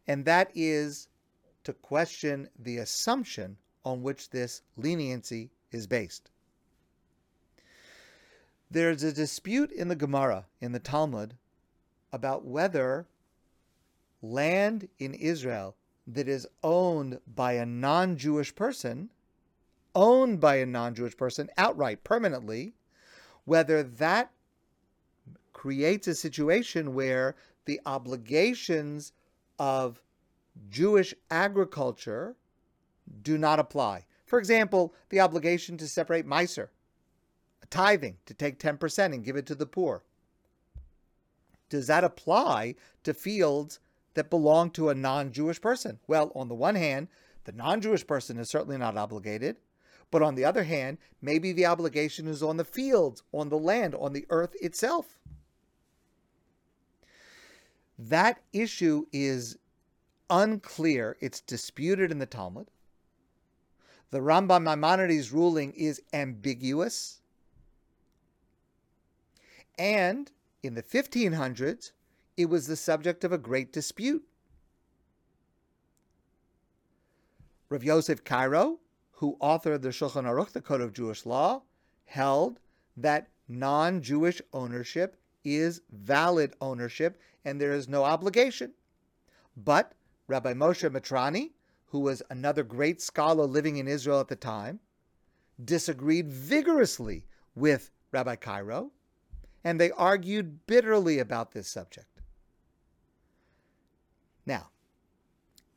and 0.06 0.24
that 0.24 0.50
is 0.54 1.08
to 1.64 1.74
question 1.74 2.48
the 2.58 2.78
assumption 2.78 3.58
on 3.84 4.02
which 4.02 4.30
this 4.30 4.62
leniency 4.78 5.50
is 5.72 5.86
based. 5.86 6.30
There's 8.70 9.02
a 9.02 9.12
dispute 9.12 9.72
in 9.72 9.88
the 9.88 9.96
Gemara, 9.96 10.46
in 10.60 10.72
the 10.72 10.78
Talmud, 10.78 11.34
about 12.12 12.44
whether 12.44 13.06
land 14.22 14.88
in 14.98 15.14
Israel 15.14 15.74
that 16.06 16.28
is 16.28 16.46
owned 16.62 17.20
by 17.26 17.54
a 17.54 17.66
non 17.66 18.16
Jewish 18.16 18.54
person, 18.54 19.10
owned 19.94 20.40
by 20.40 20.56
a 20.56 20.66
non 20.66 20.94
Jewish 20.94 21.16
person 21.16 21.50
outright, 21.56 22.04
permanently, 22.04 22.74
whether 23.44 23.82
that 23.82 24.30
creates 25.52 26.06
a 26.06 26.14
situation 26.14 26.94
where 26.94 27.34
the 27.64 27.80
obligations 27.86 29.12
of 29.58 30.00
Jewish 30.70 31.14
agriculture 31.30 32.36
do 33.22 33.36
not 33.36 33.58
apply. 33.58 34.06
For 34.26 34.38
example, 34.38 34.94
the 35.08 35.20
obligation 35.20 35.76
to 35.78 35.88
separate 35.88 36.26
Meiser, 36.26 36.68
tithing, 37.70 38.18
to 38.26 38.34
take 38.34 38.58
10% 38.58 39.04
and 39.06 39.24
give 39.24 39.36
it 39.36 39.46
to 39.46 39.54
the 39.54 39.66
poor. 39.66 40.02
Does 41.68 41.86
that 41.86 42.04
apply 42.04 42.74
to 43.04 43.14
fields 43.14 43.78
that 44.14 44.28
belong 44.28 44.70
to 44.72 44.88
a 44.88 44.94
non 44.94 45.32
Jewish 45.32 45.60
person? 45.60 46.00
Well, 46.06 46.32
on 46.34 46.48
the 46.48 46.54
one 46.54 46.74
hand, 46.74 47.08
the 47.44 47.52
non 47.52 47.80
Jewish 47.80 48.06
person 48.06 48.38
is 48.38 48.50
certainly 48.50 48.76
not 48.76 48.96
obligated. 48.96 49.56
But 50.10 50.22
on 50.22 50.34
the 50.34 50.44
other 50.44 50.64
hand, 50.64 50.98
maybe 51.22 51.52
the 51.52 51.66
obligation 51.66 52.26
is 52.26 52.42
on 52.42 52.56
the 52.56 52.64
fields, 52.64 53.22
on 53.32 53.48
the 53.48 53.58
land, 53.58 53.94
on 53.94 54.12
the 54.12 54.26
earth 54.28 54.56
itself. 54.60 55.20
That 57.96 58.42
issue 58.52 59.06
is 59.12 59.56
unclear. 60.28 61.16
It's 61.20 61.40
disputed 61.40 62.10
in 62.10 62.18
the 62.18 62.26
Talmud. 62.26 62.68
The 64.10 64.18
Rambam 64.18 64.64
Maimonides 64.64 65.32
ruling 65.32 65.72
is 65.72 66.02
ambiguous. 66.12 67.20
And 69.80 70.30
in 70.62 70.74
the 70.74 70.82
1500s, 70.82 71.92
it 72.36 72.50
was 72.50 72.66
the 72.66 72.76
subject 72.76 73.24
of 73.24 73.32
a 73.32 73.38
great 73.38 73.72
dispute. 73.72 74.22
Rav 77.70 77.82
Yosef 77.82 78.22
Karo, 78.22 78.80
who 79.12 79.38
authored 79.40 79.80
the 79.80 79.88
Shulchan 79.88 80.26
Aruch, 80.26 80.52
the 80.52 80.60
Code 80.60 80.82
of 80.82 80.92
Jewish 80.92 81.24
Law, 81.24 81.62
held 82.04 82.60
that 82.94 83.30
non 83.48 84.02
Jewish 84.02 84.42
ownership 84.52 85.16
is 85.44 85.80
valid 85.90 86.52
ownership 86.60 87.18
and 87.46 87.58
there 87.58 87.72
is 87.72 87.88
no 87.88 88.04
obligation. 88.04 88.72
But 89.56 89.94
Rabbi 90.26 90.52
Moshe 90.52 90.90
Mitrani, 90.90 91.52
who 91.86 92.00
was 92.00 92.22
another 92.28 92.64
great 92.64 93.00
scholar 93.00 93.46
living 93.46 93.78
in 93.78 93.88
Israel 93.88 94.20
at 94.20 94.28
the 94.28 94.36
time, 94.36 94.80
disagreed 95.64 96.28
vigorously 96.28 97.24
with 97.54 97.90
Rabbi 98.12 98.36
Karo, 98.36 98.92
and 99.62 99.80
they 99.80 99.90
argued 99.90 100.66
bitterly 100.66 101.18
about 101.18 101.52
this 101.52 101.68
subject. 101.68 102.06
Now, 104.46 104.70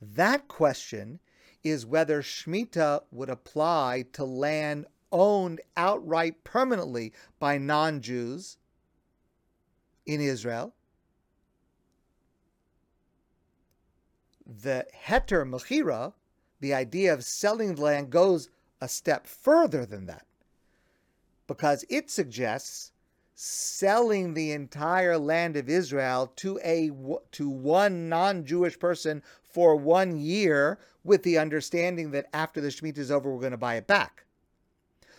that 0.01 0.47
question 0.47 1.19
is 1.63 1.85
whether 1.85 2.21
Shemitah 2.21 3.03
would 3.11 3.29
apply 3.29 4.05
to 4.13 4.23
land 4.23 4.85
owned 5.11 5.61
outright 5.77 6.43
permanently 6.43 7.13
by 7.39 7.57
non 7.57 8.01
Jews 8.01 8.57
in 10.05 10.19
Israel. 10.19 10.73
The 14.45 14.85
heter 15.05 15.47
mechira, 15.47 16.13
the 16.59 16.73
idea 16.73 17.13
of 17.13 17.23
selling 17.23 17.75
land, 17.75 18.09
goes 18.09 18.49
a 18.81 18.87
step 18.87 19.27
further 19.27 19.85
than 19.85 20.05
that 20.07 20.25
because 21.47 21.85
it 21.89 22.09
suggests 22.09 22.92
selling 23.35 24.33
the 24.33 24.51
entire 24.51 25.17
land 25.17 25.57
of 25.57 25.69
Israel 25.69 26.31
to 26.35 26.59
a 26.63 26.91
to 27.31 27.49
one 27.49 28.07
non-Jewish 28.09 28.77
person 28.79 29.23
for 29.43 29.75
one 29.75 30.17
year 30.17 30.79
with 31.03 31.23
the 31.23 31.37
understanding 31.37 32.11
that 32.11 32.27
after 32.33 32.61
the 32.61 32.69
Shemitah 32.69 32.99
is 32.99 33.11
over 33.11 33.31
we're 33.31 33.39
going 33.39 33.51
to 33.51 33.57
buy 33.57 33.75
it 33.75 33.87
back. 33.87 34.25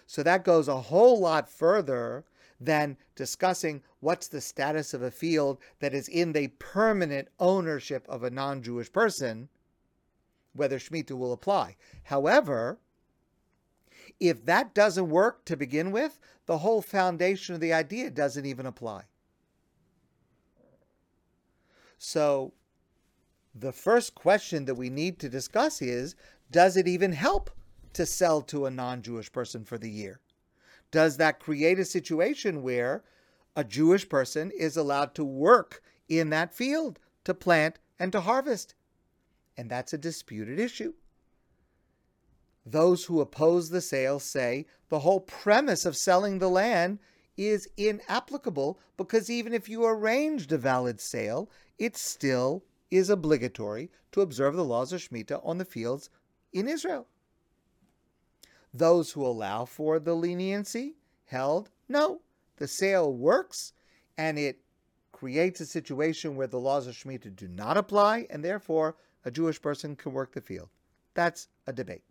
So 0.07 0.23
that 0.23 0.45
goes 0.45 0.69
a 0.69 0.81
whole 0.83 1.21
lot 1.21 1.49
further 1.49 2.25
than 2.61 2.97
discussing 3.17 3.83
what's 4.01 4.29
the 4.29 4.41
status 4.41 4.95
of 4.95 5.03
a 5.03 5.11
field 5.11 5.59
that 5.81 5.95
is 5.95 6.09
in 6.09 6.33
the 6.33 6.49
permanent 6.59 7.29
ownership 7.41 8.07
of 8.09 8.23
a 8.23 8.31
non 8.31 8.63
Jewish 8.63 8.93
person, 8.93 9.49
whether 10.55 10.79
Shemitah 10.79 11.19
will 11.19 11.33
apply. 11.33 11.77
However, 12.05 12.79
if 14.21 14.45
that 14.47 14.75
doesn't 14.75 15.09
work 15.09 15.45
to 15.47 15.57
begin 15.57 15.91
with, 15.91 16.19
the 16.47 16.59
whole 16.59 16.83
foundation 16.83 17.55
of 17.55 17.61
the 17.61 17.73
idea 17.73 18.11
doesn't 18.11 18.47
even 18.47 18.67
apply. 18.67 19.05
So, 21.99 22.53
the 23.55 23.73
first 23.73 24.15
question 24.15 24.65
that 24.65 24.75
we 24.75 24.91
need 24.91 25.19
to 25.21 25.29
discuss 25.29 25.81
is 25.81 26.17
does 26.51 26.77
it 26.77 26.87
even 26.87 27.13
help 27.13 27.51
to 27.95 28.05
sell 28.05 28.43
to 28.43 28.67
a 28.67 28.71
non 28.71 29.03
Jewish 29.03 29.33
person 29.33 29.65
for 29.65 29.79
the 29.79 29.91
year? 29.91 30.21
Does 30.91 31.17
that 31.17 31.41
create 31.41 31.79
a 31.79 31.85
situation 31.85 32.63
where 32.63 33.05
a 33.57 33.65
Jewish 33.65 34.09
person 34.09 34.51
is 34.51 34.77
allowed 34.77 35.15
to 35.15 35.25
work 35.25 35.83
in 36.09 36.31
that 36.31 36.55
field 36.55 36.99
to 37.25 37.35
plant 37.35 37.79
and 37.99 38.13
to 38.13 38.21
harvest? 38.21 38.75
And 39.57 39.71
that's 39.71 39.93
a 39.93 39.99
disputed 39.99 40.59
issue. 40.59 40.95
Those 42.67 43.05
who 43.05 43.21
oppose 43.21 43.69
the 43.69 43.81
sale 43.81 44.19
say 44.19 44.67
the 44.89 45.01
whole 45.01 45.21
premise 45.21 45.85
of 45.85 45.97
selling 45.97 46.39
the 46.39 46.49
land 46.49 46.99
is 47.37 47.69
inapplicable 47.77 48.79
because 48.97 49.29
even 49.29 49.53
if 49.53 49.69
you 49.69 49.85
arranged 49.85 50.53
a 50.53 50.59
valid 50.59 51.01
sale, 51.01 51.51
it 51.79 51.97
still 51.97 52.65
is 52.91 53.11
obligatory 53.11 53.91
to 54.13 54.21
observe 54.21 54.55
the 54.55 54.65
laws 54.65 54.93
of 54.93 55.01
Shemitah 55.01 55.45
on 55.45 55.59
the 55.59 55.65
fields 55.65 56.11
in 56.53 56.69
Israel. 56.69 57.07
Those 58.73 59.13
who 59.13 59.27
allow 59.27 59.65
for 59.65 59.99
the 59.99 60.15
leniency 60.15 60.97
held 61.27 61.71
no, 61.89 62.21
the 62.57 62.69
sale 62.69 63.13
works 63.13 63.73
and 64.17 64.39
it 64.39 64.61
creates 65.13 65.61
a 65.61 65.67
situation 65.67 66.37
where 66.37 66.47
the 66.47 66.59
laws 66.59 66.87
of 66.87 66.95
Shemitah 66.95 67.35
do 67.35 67.49
not 67.49 67.77
apply, 67.77 68.27
and 68.31 68.45
therefore 68.45 68.97
a 69.25 69.31
Jewish 69.31 69.61
person 69.61 69.97
can 69.97 70.13
work 70.13 70.33
the 70.33 70.41
field. 70.41 70.69
That's 71.15 71.49
a 71.67 71.73
debate. 71.73 72.05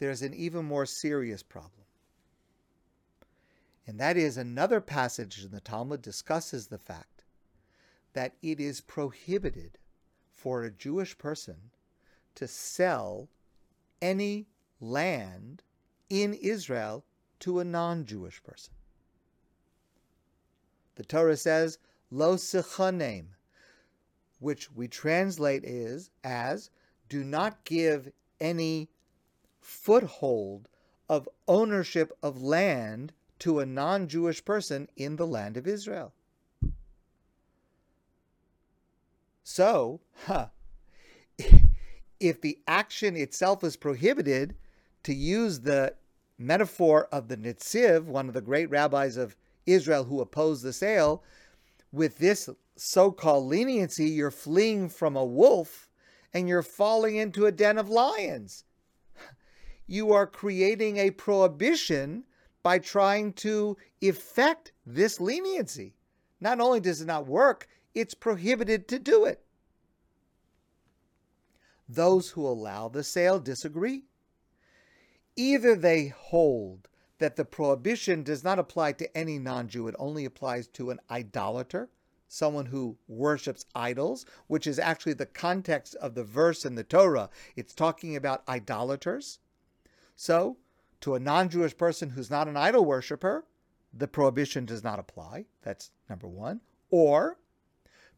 There's 0.00 0.22
an 0.22 0.32
even 0.32 0.64
more 0.64 0.86
serious 0.86 1.42
problem. 1.42 1.84
And 3.86 4.00
that 4.00 4.16
is 4.16 4.38
another 4.38 4.80
passage 4.80 5.44
in 5.44 5.50
the 5.50 5.60
Talmud 5.60 6.00
discusses 6.00 6.66
the 6.66 6.78
fact 6.78 7.24
that 8.14 8.32
it 8.40 8.58
is 8.58 8.80
prohibited 8.80 9.78
for 10.32 10.64
a 10.64 10.70
Jewish 10.70 11.18
person 11.18 11.56
to 12.34 12.48
sell 12.48 13.28
any 14.00 14.46
land 14.80 15.62
in 16.08 16.32
Israel 16.32 17.04
to 17.40 17.60
a 17.60 17.64
non 17.64 18.06
Jewish 18.06 18.42
person. 18.42 18.72
The 20.94 21.04
Torah 21.04 21.36
says, 21.36 21.78
Lo 22.10 22.36
sichanem, 22.36 23.26
which 24.38 24.72
we 24.72 24.88
translate 24.88 25.64
is 25.64 26.10
as 26.24 26.70
do 27.10 27.22
not 27.22 27.64
give 27.64 28.10
any 28.40 28.88
foothold 29.70 30.68
of 31.08 31.28
ownership 31.46 32.12
of 32.22 32.42
land 32.42 33.12
to 33.38 33.60
a 33.60 33.66
non 33.66 34.08
Jewish 34.08 34.44
person 34.44 34.88
in 34.96 35.16
the 35.16 35.26
land 35.26 35.56
of 35.56 35.66
Israel. 35.66 36.12
So, 39.44 40.00
huh, 40.26 40.48
if 42.20 42.40
the 42.40 42.58
action 42.66 43.16
itself 43.16 43.64
is 43.64 43.76
prohibited, 43.76 44.56
to 45.04 45.14
use 45.14 45.60
the 45.60 45.94
metaphor 46.36 47.08
of 47.10 47.28
the 47.28 47.36
Netziv, 47.36 48.04
one 48.04 48.28
of 48.28 48.34
the 48.34 48.42
great 48.42 48.68
rabbis 48.68 49.16
of 49.16 49.36
Israel 49.66 50.04
who 50.04 50.20
opposed 50.20 50.62
the 50.62 50.72
sale, 50.72 51.22
with 51.92 52.18
this 52.18 52.50
so 52.76 53.10
called 53.10 53.46
leniency, 53.46 54.06
you're 54.06 54.30
fleeing 54.30 54.88
from 54.88 55.16
a 55.16 55.24
wolf 55.24 55.88
and 56.34 56.48
you're 56.48 56.62
falling 56.62 57.16
into 57.16 57.46
a 57.46 57.52
den 57.52 57.78
of 57.78 57.88
lions. 57.88 58.64
You 59.90 60.12
are 60.12 60.28
creating 60.28 60.98
a 60.98 61.10
prohibition 61.10 62.22
by 62.62 62.78
trying 62.78 63.32
to 63.32 63.76
effect 64.00 64.70
this 64.86 65.20
leniency. 65.20 65.96
Not 66.40 66.60
only 66.60 66.78
does 66.78 67.00
it 67.00 67.06
not 67.06 67.26
work, 67.26 67.66
it's 67.92 68.14
prohibited 68.14 68.86
to 68.86 69.00
do 69.00 69.24
it. 69.24 69.44
Those 71.88 72.30
who 72.30 72.46
allow 72.46 72.88
the 72.88 73.02
sale 73.02 73.40
disagree. 73.40 74.04
Either 75.34 75.74
they 75.74 76.06
hold 76.06 76.88
that 77.18 77.34
the 77.34 77.44
prohibition 77.44 78.22
does 78.22 78.44
not 78.44 78.60
apply 78.60 78.92
to 78.92 79.16
any 79.18 79.40
non 79.40 79.66
Jew, 79.66 79.88
it 79.88 79.96
only 79.98 80.24
applies 80.24 80.68
to 80.68 80.90
an 80.90 81.00
idolater, 81.10 81.90
someone 82.28 82.66
who 82.66 82.96
worships 83.08 83.66
idols, 83.74 84.24
which 84.46 84.68
is 84.68 84.78
actually 84.78 85.14
the 85.14 85.26
context 85.26 85.96
of 85.96 86.14
the 86.14 86.22
verse 86.22 86.64
in 86.64 86.76
the 86.76 86.84
Torah. 86.84 87.28
It's 87.56 87.74
talking 87.74 88.14
about 88.14 88.48
idolaters. 88.48 89.40
So, 90.20 90.58
to 91.00 91.14
a 91.14 91.18
non 91.18 91.48
Jewish 91.48 91.74
person 91.74 92.10
who's 92.10 92.28
not 92.28 92.46
an 92.46 92.54
idol 92.54 92.84
worshiper, 92.84 93.46
the 93.90 94.06
prohibition 94.06 94.66
does 94.66 94.84
not 94.84 94.98
apply. 94.98 95.46
That's 95.62 95.92
number 96.10 96.28
one. 96.28 96.60
Or 96.90 97.38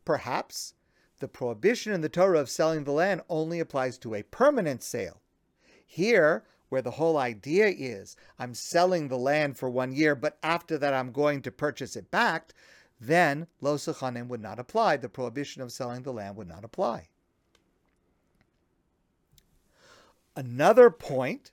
perhaps 0.04 0.74
the 1.20 1.28
prohibition 1.28 1.92
in 1.92 2.00
the 2.00 2.08
Torah 2.08 2.40
of 2.40 2.50
selling 2.50 2.82
the 2.82 2.90
land 2.90 3.20
only 3.28 3.60
applies 3.60 3.98
to 3.98 4.16
a 4.16 4.24
permanent 4.24 4.82
sale. 4.82 5.20
Here, 5.86 6.42
where 6.70 6.82
the 6.82 6.90
whole 6.90 7.16
idea 7.16 7.68
is 7.68 8.16
I'm 8.36 8.52
selling 8.52 9.06
the 9.06 9.16
land 9.16 9.56
for 9.56 9.70
one 9.70 9.92
year, 9.92 10.16
but 10.16 10.38
after 10.42 10.78
that 10.78 10.92
I'm 10.92 11.12
going 11.12 11.40
to 11.42 11.52
purchase 11.52 11.94
it 11.94 12.10
back, 12.10 12.52
then 13.00 13.46
lo 13.60 13.76
sechanim 13.76 14.26
would 14.26 14.42
not 14.42 14.58
apply. 14.58 14.96
The 14.96 15.08
prohibition 15.08 15.62
of 15.62 15.70
selling 15.70 16.02
the 16.02 16.12
land 16.12 16.34
would 16.34 16.48
not 16.48 16.64
apply. 16.64 17.10
Another 20.34 20.90
point 20.90 21.52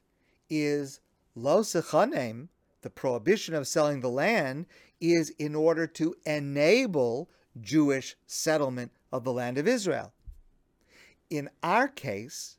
is 0.50 1.00
lo 1.36 1.62
sechanim, 1.62 2.50
the 2.82 2.90
prohibition 2.90 3.54
of 3.54 3.68
selling 3.68 4.02
the 4.02 4.10
land, 4.10 4.66
is 5.00 5.30
in 5.32 5.56
order 5.56 5.88
to 5.88 6.16
enable 6.26 7.30
Jewish 7.62 8.16
settlement 8.26 8.92
of 9.12 9.24
the 9.24 9.34
land 9.34 9.58
of 9.58 9.68
Israel. 9.68 10.14
In 11.30 11.50
our 11.64 11.88
case, 11.88 12.58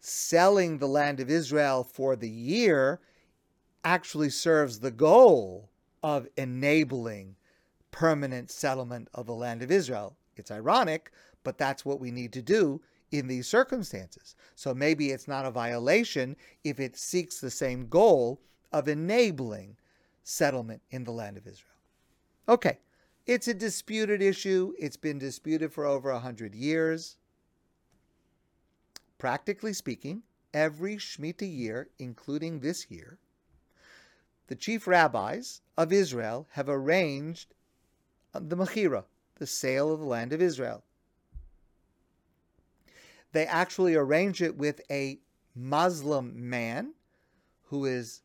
selling 0.00 0.78
the 0.78 0.88
land 0.88 1.20
of 1.20 1.30
Israel 1.30 1.84
for 1.84 2.16
the 2.16 2.28
year 2.28 3.00
actually 3.84 4.30
serves 4.30 4.80
the 4.80 4.90
goal 4.90 5.70
of 6.02 6.26
enabling 6.36 7.36
permanent 7.90 8.50
settlement 8.50 9.08
of 9.14 9.26
the 9.26 9.34
land 9.34 9.62
of 9.62 9.70
Israel. 9.70 10.16
It's 10.36 10.50
ironic, 10.50 11.10
but 11.44 11.58
that's 11.58 11.84
what 11.84 12.00
we 12.00 12.10
need 12.10 12.32
to 12.32 12.42
do 12.42 12.80
in 13.10 13.26
these 13.26 13.48
circumstances. 13.48 14.34
So 14.54 14.74
maybe 14.74 15.10
it's 15.10 15.28
not 15.28 15.46
a 15.46 15.50
violation 15.50 16.36
if 16.64 16.78
it 16.78 16.96
seeks 16.96 17.40
the 17.40 17.50
same 17.50 17.88
goal 17.88 18.40
of 18.72 18.88
enabling 18.88 19.76
settlement 20.22 20.82
in 20.90 21.04
the 21.04 21.10
land 21.10 21.36
of 21.36 21.46
Israel. 21.46 21.66
Okay, 22.48 22.78
it's 23.26 23.48
a 23.48 23.54
disputed 23.54 24.22
issue. 24.22 24.72
It's 24.78 24.96
been 24.96 25.18
disputed 25.18 25.72
for 25.72 25.86
over 25.86 26.12
100 26.12 26.54
years. 26.54 27.16
Practically 29.18 29.72
speaking, 29.72 30.22
every 30.54 30.96
Shemitah 30.96 31.56
year, 31.56 31.88
including 31.98 32.60
this 32.60 32.90
year, 32.90 33.18
the 34.46 34.56
chief 34.56 34.86
rabbis 34.86 35.60
of 35.76 35.92
Israel 35.92 36.48
have 36.52 36.68
arranged 36.68 37.54
uh, 38.34 38.40
the 38.42 38.56
Mechira, 38.56 39.04
the 39.36 39.46
sale 39.46 39.92
of 39.92 40.00
the 40.00 40.06
land 40.06 40.32
of 40.32 40.42
Israel. 40.42 40.82
They 43.32 43.46
actually 43.46 43.94
arrange 43.94 44.42
it 44.42 44.56
with 44.56 44.80
a 44.90 45.20
Muslim 45.54 46.48
man 46.48 46.94
who 47.64 47.84
is 47.84 48.22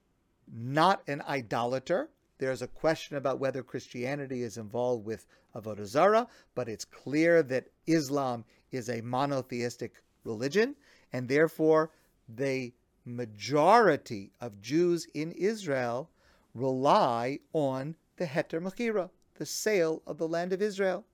not 0.52 1.02
an 1.08 1.22
idolater, 1.28 2.10
there's 2.38 2.62
a 2.62 2.68
question 2.68 3.15
about 3.15 3.39
whether 3.39 3.63
Christianity 3.63 4.41
is 4.41 4.58
involved 4.58 5.06
with 5.06 5.26
Avodah 5.56 5.86
Zarah, 5.86 6.28
but 6.54 6.68
it's 6.68 6.84
clear 6.84 7.41
that 7.44 7.70
Islam 7.88 8.44
is 8.72 8.89
a 8.89 9.02
monotheistic 9.02 10.04
religion, 10.24 10.76
and 11.13 11.30
therefore 11.30 11.91
the 12.28 12.74
majority 13.06 14.34
of 14.41 14.62
Jews 14.62 15.08
in 15.13 15.32
Israel 15.32 16.10
rely 16.54 17.39
on 17.54 17.96
the 18.18 18.26
Heter 18.26 18.62
Mechira, 18.62 19.10
the 19.36 19.46
sale 19.46 20.02
of 20.06 20.18
the 20.18 20.28
land 20.28 20.52
of 20.52 20.62
Israel. 20.62 21.06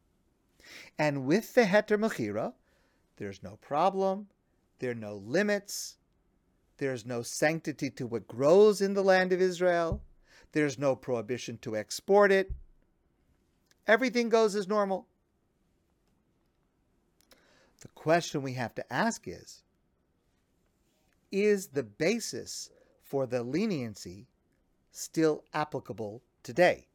And 0.97 1.25
with 1.25 1.53
the 1.53 1.65
Heter 1.65 1.99
Mechira, 1.99 2.53
there's 3.21 3.43
no 3.43 3.55
problem, 3.61 4.25
there 4.79 4.89
are 4.89 4.95
no 4.95 5.17
limits, 5.17 5.97
there's 6.77 7.05
no 7.05 7.21
sanctity 7.21 7.91
to 7.91 8.07
what 8.07 8.27
grows 8.27 8.81
in 8.81 8.95
the 8.95 9.03
land 9.03 9.31
of 9.31 9.39
Israel. 9.39 10.01
There's 10.53 10.79
no 10.79 10.95
prohibition 10.95 11.59
to 11.59 11.77
export 11.77 12.31
it. 12.31 12.51
Everything 13.85 14.27
goes 14.27 14.55
as 14.55 14.67
normal. 14.67 15.05
The 17.81 17.89
question 17.89 18.41
we 18.41 18.53
have 18.53 18.73
to 18.73 18.91
ask 18.91 19.27
is 19.27 19.61
Is 21.31 21.67
the 21.67 21.83
basis 21.83 22.71
for 23.03 23.27
the 23.27 23.43
leniency 23.43 24.25
still 24.91 25.43
applicable 25.53 26.23
today? 26.41 26.87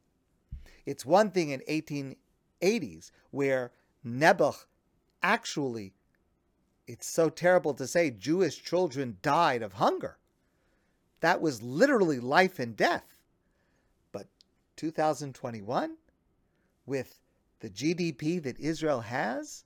It's 0.85 1.05
one 1.05 1.31
thing 1.31 1.51
in 1.51 1.61
1880s 1.69 3.11
where 3.31 3.71
Nebuch 4.05 4.65
actually, 5.23 5.93
it's 6.87 7.05
so 7.05 7.29
terrible 7.29 7.73
to 7.73 7.85
say, 7.85 8.09
Jewish 8.09 8.63
children 8.63 9.17
died 9.21 9.61
of 9.61 9.73
hunger. 9.73 10.17
That 11.19 11.41
was 11.41 11.61
literally 11.61 12.19
life 12.19 12.59
and 12.59 12.75
death. 12.75 13.17
But 14.11 14.27
2021 14.77 15.97
with 16.85 17.19
the 17.59 17.69
GDP 17.69 18.41
that 18.43 18.59
Israel 18.59 19.01
has 19.01 19.65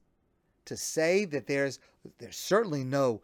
to 0.65 0.75
say 0.75 1.25
that 1.25 1.47
there's 1.47 1.79
there's 2.17 2.37
certainly 2.37 2.83
no 2.83 3.21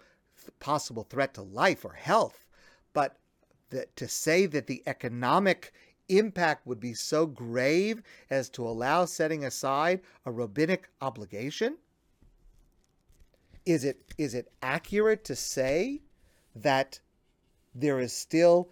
possible 0.60 1.04
threat 1.04 1.34
to 1.34 1.42
life 1.42 1.84
or 1.84 1.94
health, 1.94 2.46
but 2.94 3.18
that 3.70 3.96
to 3.96 4.08
say 4.08 4.46
that 4.46 4.68
the 4.68 4.84
economic 4.86 5.74
impact 6.10 6.66
would 6.68 6.80
be 6.80 6.94
so 6.94 7.26
grave 7.26 8.04
as 8.30 8.50
to 8.50 8.68
allow 8.68 9.06
setting 9.06 9.46
aside 9.46 10.02
a 10.26 10.32
rabbinic 10.32 10.90
obligation? 11.02 11.78
Is 13.68 13.84
it 13.84 14.14
is 14.18 14.34
it 14.34 14.50
accurate 14.64 15.26
to 15.26 15.36
say 15.36 16.00
that 16.56 17.02
there 17.76 18.00
is 18.00 18.14
still 18.14 18.70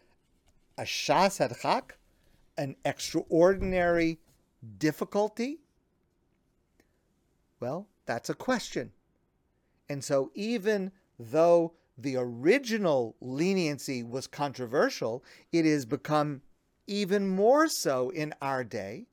a 0.77 0.83
shas 0.83 1.37
hadchak, 1.45 1.97
an 2.57 2.77
extraordinary 2.85 4.19
difficulty? 4.77 5.59
Well, 7.59 7.89
that's 8.05 8.29
a 8.29 8.33
question. 8.33 8.93
And 9.89 10.01
so 10.01 10.31
even 10.33 10.93
though 11.19 11.73
the 11.97 12.15
original 12.15 13.17
leniency 13.19 14.01
was 14.01 14.27
controversial, 14.27 15.25
it 15.51 15.65
has 15.65 15.85
become 15.85 16.41
even 16.87 17.27
more 17.27 17.67
so 17.67 18.11
in 18.11 18.33
our 18.41 18.63
day 18.63 19.07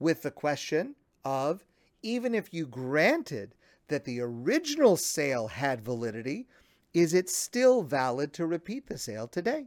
with 0.00 0.22
the 0.22 0.32
question 0.32 0.96
of 1.24 1.64
even 2.02 2.34
if 2.34 2.52
you 2.52 2.66
granted 2.66 3.54
that 3.88 4.04
the 4.04 4.20
original 4.20 4.96
sale 4.96 5.48
had 5.48 5.84
validity, 5.84 6.46
is 6.94 7.14
it 7.14 7.28
still 7.28 7.82
valid 7.82 8.32
to 8.34 8.46
repeat 8.46 8.86
the 8.86 8.98
sale 8.98 9.26
today? 9.26 9.66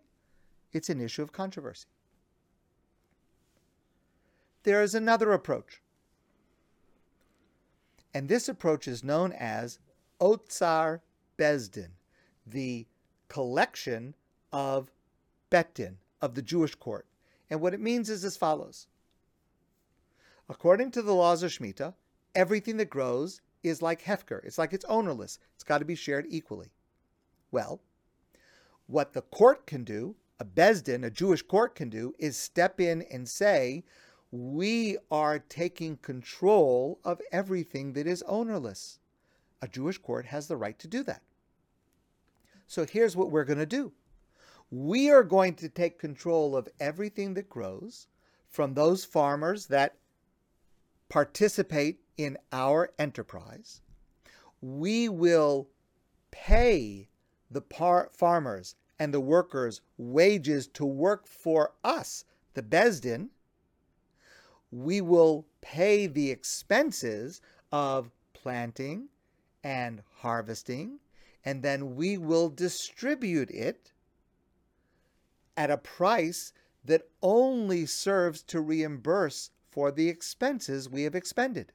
It's 0.74 0.90
an 0.90 1.02
issue 1.02 1.22
of 1.22 1.32
controversy. 1.32 1.88
There 4.64 4.82
is 4.82 4.96
another 4.96 5.32
approach. 5.32 5.82
And 8.14 8.28
this 8.28 8.48
approach 8.50 8.88
is 8.88 9.04
known 9.04 9.34
as 9.34 9.80
Otsar 10.20 11.02
Bezdin, 11.38 11.92
the 12.46 12.86
collection 13.28 14.14
of 14.52 14.92
Besdin, 15.50 15.96
of 16.22 16.36
the 16.36 16.42
Jewish 16.42 16.76
court. 16.76 17.06
And 17.50 17.62
what 17.62 17.74
it 17.74 17.80
means 17.80 18.10
is 18.10 18.24
as 18.24 18.38
follows. 18.38 18.88
According 20.50 20.92
to 20.92 21.02
the 21.02 21.14
laws 21.14 21.44
of 21.44 21.52
Shemitah, 21.52 21.94
everything 22.36 22.78
that 22.78 22.90
grows 22.90 23.42
is 23.64 23.82
like 23.82 24.04
Hefker. 24.04 24.44
It's 24.44 24.58
like 24.58 24.74
it's 24.74 24.86
ownerless. 24.86 25.40
It's 25.56 25.64
got 25.64 25.80
to 25.80 25.86
be 25.86 25.96
shared 25.96 26.26
equally. 26.30 26.72
Well, 27.52 27.82
what 28.88 29.14
the 29.14 29.22
court 29.22 29.66
can 29.68 29.84
do, 29.84 30.16
a 30.40 30.46
Besdin, 30.46 31.06
a 31.06 31.10
Jewish 31.10 31.42
court 31.42 31.76
can 31.76 31.90
do, 31.90 32.14
is 32.20 32.38
step 32.38 32.80
in 32.80 33.04
and 33.12 33.28
say, 33.28 33.84
we 34.32 34.98
are 35.10 35.40
taking 35.40 35.98
control 35.98 37.00
of 37.04 37.22
everything 37.32 37.94
that 37.94 38.08
is 38.08 38.24
ownerless. 38.24 39.00
A 39.62 39.68
Jewish 39.68 39.98
court 39.98 40.26
has 40.26 40.48
the 40.48 40.58
right 40.58 40.80
to 40.80 40.88
do 40.88 41.04
that. 41.04 41.22
So 42.68 42.86
here's 42.86 43.16
what 43.16 43.32
we're 43.32 43.46
going 43.46 43.60
to 43.60 43.66
do 43.66 43.92
we 44.72 45.10
are 45.10 45.24
going 45.24 45.54
to 45.56 45.68
take 45.68 46.00
control 46.00 46.56
of 46.56 46.70
everything 46.80 47.34
that 47.34 47.50
grows 47.50 48.08
from 48.48 48.74
those 48.74 49.04
farmers 49.04 49.68
that 49.68 49.98
participate 51.10 52.00
in 52.18 52.38
our 52.52 52.92
enterprise. 53.00 53.82
We 54.62 55.10
will 55.10 55.68
pay 56.32 57.10
the 57.50 57.62
par- 57.62 58.10
farmers 58.14 58.76
and 59.00 59.14
the 59.14 59.20
workers 59.20 59.82
wages 59.98 60.68
to 60.68 60.86
work 60.86 61.28
for 61.28 61.74
us, 61.84 62.24
the 62.54 62.62
Besdin. 62.62 63.30
We 64.72 65.02
will 65.02 65.46
pay 65.62 66.08
the 66.08 66.32
expenses 66.32 67.42
of 67.72 68.12
planting 68.34 69.10
and 69.64 70.02
harvesting, 70.18 71.00
and 71.44 71.64
then 71.64 71.96
we 71.96 72.18
will 72.18 72.50
distribute 72.50 73.50
it 73.50 73.92
at 75.58 75.72
a 75.72 75.78
price 75.78 76.54
that 76.84 77.10
only 77.22 77.86
serves 77.86 78.42
to 78.44 78.62
reimburse 78.62 79.52
for 79.70 79.92
the 79.92 80.10
expenses 80.10 80.90
we 80.90 81.04
have 81.04 81.16
expended. 81.16 81.72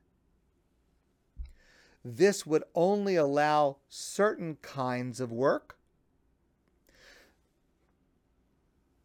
This 2.09 2.47
would 2.47 2.62
only 2.73 3.16
allow 3.16 3.79
certain 3.88 4.59
kinds 4.62 5.19
of 5.19 5.33
work. 5.33 5.77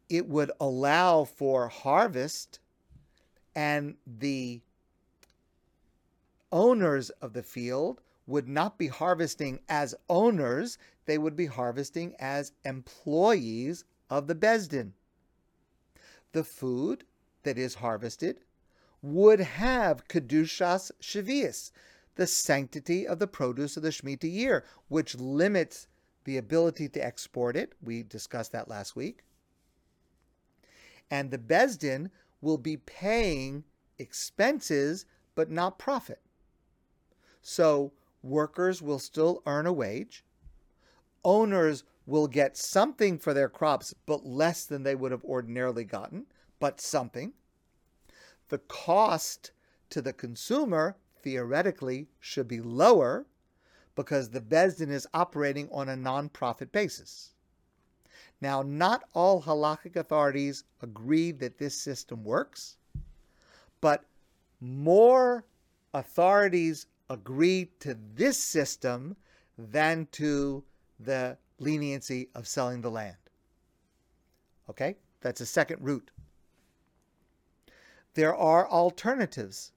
It 0.08 0.28
would 0.28 0.52
allow 0.60 1.24
for 1.24 1.66
harvest, 1.66 2.60
and 3.56 3.96
the 4.06 4.60
owners 6.52 7.10
of 7.10 7.32
the 7.32 7.42
field 7.42 8.00
would 8.28 8.46
not 8.46 8.78
be 8.78 8.86
harvesting 8.86 9.58
as 9.68 9.96
owners, 10.08 10.78
they 11.06 11.18
would 11.18 11.34
be 11.34 11.46
harvesting 11.46 12.14
as 12.20 12.52
employees 12.64 13.84
of 14.10 14.28
the 14.28 14.36
Besdin. 14.36 14.92
The 16.30 16.44
food 16.44 17.02
that 17.42 17.58
is 17.58 17.74
harvested 17.74 18.44
would 19.02 19.40
have 19.40 20.06
Kedushas 20.06 20.92
Sheviis, 21.00 21.72
the 22.14 22.26
sanctity 22.26 23.06
of 23.06 23.18
the 23.18 23.26
produce 23.26 23.76
of 23.76 23.82
the 23.82 23.90
Shemitah 23.90 24.30
year, 24.30 24.64
which 24.88 25.14
limits 25.14 25.86
the 26.24 26.36
ability 26.36 26.88
to 26.90 27.04
export 27.04 27.56
it. 27.56 27.72
We 27.82 28.02
discussed 28.02 28.52
that 28.52 28.68
last 28.68 28.94
week. 28.94 29.22
And 31.10 31.30
the 31.30 31.38
Besdin 31.38 32.10
will 32.40 32.58
be 32.58 32.76
paying 32.76 33.64
expenses 33.98 35.06
but 35.34 35.50
not 35.50 35.78
profit. 35.78 36.20
So 37.40 37.92
workers 38.22 38.82
will 38.82 38.98
still 38.98 39.42
earn 39.46 39.66
a 39.66 39.72
wage. 39.72 40.24
Owners 41.24 41.84
will 42.06 42.26
get 42.26 42.56
something 42.56 43.18
for 43.18 43.32
their 43.32 43.48
crops, 43.48 43.94
but 44.06 44.26
less 44.26 44.64
than 44.64 44.82
they 44.82 44.94
would 44.94 45.12
have 45.12 45.24
ordinarily 45.24 45.84
gotten, 45.84 46.26
but 46.58 46.80
something. 46.80 47.32
The 48.48 48.58
cost 48.58 49.52
to 49.90 50.02
the 50.02 50.12
consumer 50.12 50.96
theoretically 51.22 52.08
should 52.20 52.48
be 52.48 52.60
lower 52.60 53.26
because 53.94 54.30
the 54.30 54.40
Besdin 54.40 54.90
is 54.90 55.06
operating 55.14 55.68
on 55.70 55.88
a 55.88 55.96
non-profit 55.96 56.72
basis. 56.72 57.30
Now, 58.40 58.62
not 58.62 59.04
all 59.14 59.42
halakhic 59.42 59.96
authorities 59.96 60.64
agree 60.80 61.30
that 61.32 61.58
this 61.58 61.78
system 61.78 62.24
works, 62.24 62.76
but 63.80 64.04
more 64.60 65.44
authorities 65.94 66.86
agree 67.10 67.70
to 67.80 67.96
this 68.14 68.38
system 68.42 69.16
than 69.58 70.08
to 70.12 70.64
the 70.98 71.36
leniency 71.58 72.28
of 72.34 72.48
selling 72.48 72.80
the 72.80 72.90
land. 72.90 73.16
Okay? 74.68 74.96
That's 75.20 75.40
a 75.40 75.46
second 75.46 75.78
route. 75.80 76.10
There 78.14 78.34
are 78.34 78.68
alternatives. 78.68 79.71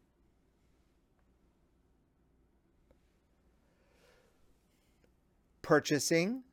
Purchasing 5.66 6.44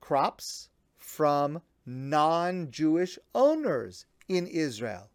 crops 0.00 0.68
from 0.96 1.62
non 1.86 2.72
Jewish 2.72 3.16
owners 3.32 4.04
in 4.26 4.48
Israel, 4.48 5.10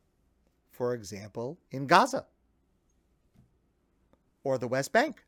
for 0.72 0.94
example, 0.94 1.58
in 1.70 1.86
Gaza 1.86 2.26
or 4.46 4.58
the 4.58 4.70
West 4.70 4.94
Bank. 4.94 5.26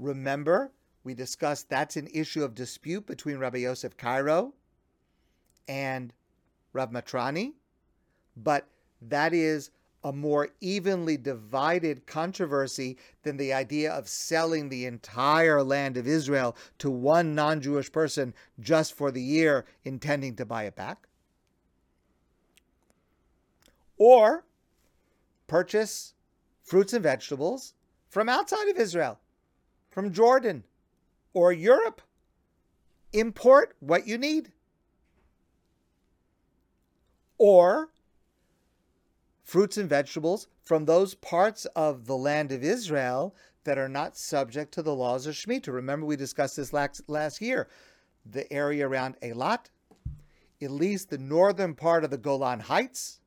Remember 0.00 0.72
we 1.04 1.14
discussed 1.14 1.70
that's 1.70 1.96
an 1.96 2.08
issue 2.12 2.42
of 2.42 2.56
dispute 2.56 3.06
between 3.06 3.38
Rabbi 3.38 3.58
Yosef 3.58 3.96
Karo 3.96 4.52
and 5.68 6.12
Rav 6.72 6.90
Mitrani, 6.90 7.52
but 8.36 8.66
that 9.00 9.32
is 9.32 9.70
a 10.04 10.12
more 10.12 10.48
evenly 10.60 11.16
divided 11.16 12.06
controversy 12.06 12.96
than 13.22 13.36
the 13.36 13.52
idea 13.52 13.92
of 13.92 14.08
selling 14.08 14.68
the 14.68 14.86
entire 14.86 15.62
land 15.62 15.96
of 15.96 16.06
Israel 16.06 16.56
to 16.78 16.90
one 16.90 17.34
non 17.34 17.60
Jewish 17.60 17.90
person 17.90 18.32
just 18.60 18.94
for 18.94 19.10
the 19.10 19.22
year, 19.22 19.66
intending 19.84 20.36
to 20.36 20.46
buy 20.46 20.64
it 20.64 20.76
back. 20.76 21.08
Or 23.96 24.44
purchase 25.48 26.14
fruits 26.62 26.92
and 26.92 27.02
vegetables 27.02 27.74
from 28.08 28.28
outside 28.28 28.68
of 28.68 28.76
Israel, 28.76 29.18
from 29.90 30.12
Jordan, 30.12 30.64
or 31.32 31.52
Europe. 31.52 32.02
Import 33.12 33.74
what 33.80 34.06
you 34.06 34.18
need. 34.18 34.52
Or 37.38 37.88
fruits 39.48 39.78
and 39.78 39.88
vegetables 39.88 40.46
from 40.62 40.84
those 40.84 41.14
parts 41.14 41.64
of 41.74 42.04
the 42.04 42.16
land 42.16 42.52
of 42.52 42.62
Israel 42.62 43.34
that 43.64 43.78
are 43.78 43.88
not 43.88 44.14
subject 44.14 44.72
to 44.74 44.82
the 44.82 44.94
laws 44.94 45.26
of 45.26 45.34
Shemitah. 45.34 45.72
Remember, 45.72 46.04
we 46.04 46.16
discussed 46.16 46.56
this 46.56 46.74
last, 46.74 47.00
last 47.08 47.40
year. 47.40 47.66
The 48.30 48.52
area 48.52 48.86
around 48.86 49.16
Eilat, 49.22 49.70
at 50.60 50.70
least 50.70 51.08
the 51.08 51.16
northern 51.16 51.74
part 51.74 52.04
of 52.04 52.10
the 52.10 52.18
Golan 52.18 52.60
Heights, 52.60 53.20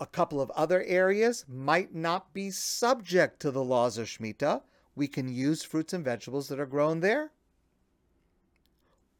a 0.00 0.06
couple 0.06 0.40
of 0.40 0.50
other 0.50 0.82
areas 0.82 1.44
might 1.46 1.94
not 1.94 2.34
be 2.34 2.50
subject 2.50 3.38
to 3.42 3.52
the 3.52 3.62
laws 3.62 3.96
of 3.96 4.08
Shemitah, 4.08 4.62
we 4.96 5.06
can 5.06 5.28
use 5.28 5.62
fruits 5.62 5.92
and 5.92 6.04
vegetables 6.04 6.48
that 6.48 6.58
are 6.58 6.66
grown 6.66 6.98
there. 6.98 7.30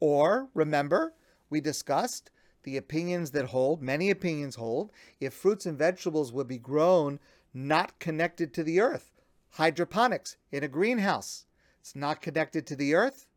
Or, 0.01 0.49
remember, 0.53 1.13
we 1.49 1.61
discussed 1.61 2.29
the 2.63 2.77
opinions 2.77 3.31
that 3.31 3.45
hold, 3.45 3.81
many 3.81 4.09
opinions 4.09 4.55
hold, 4.55 4.91
if 5.19 5.33
fruits 5.33 5.65
and 5.65 5.77
vegetables 5.77 6.31
would 6.31 6.47
be 6.47 6.57
grown 6.57 7.19
not 7.53 7.99
connected 7.99 8.53
to 8.53 8.63
the 8.63 8.79
earth, 8.79 9.11
hydroponics 9.51 10.37
in 10.51 10.63
a 10.63 10.67
greenhouse, 10.67 11.45
it's 11.79 11.95
not 11.95 12.21
connected 12.21 12.65
to 12.67 12.75
the 12.75 12.93
earth, 12.93 13.27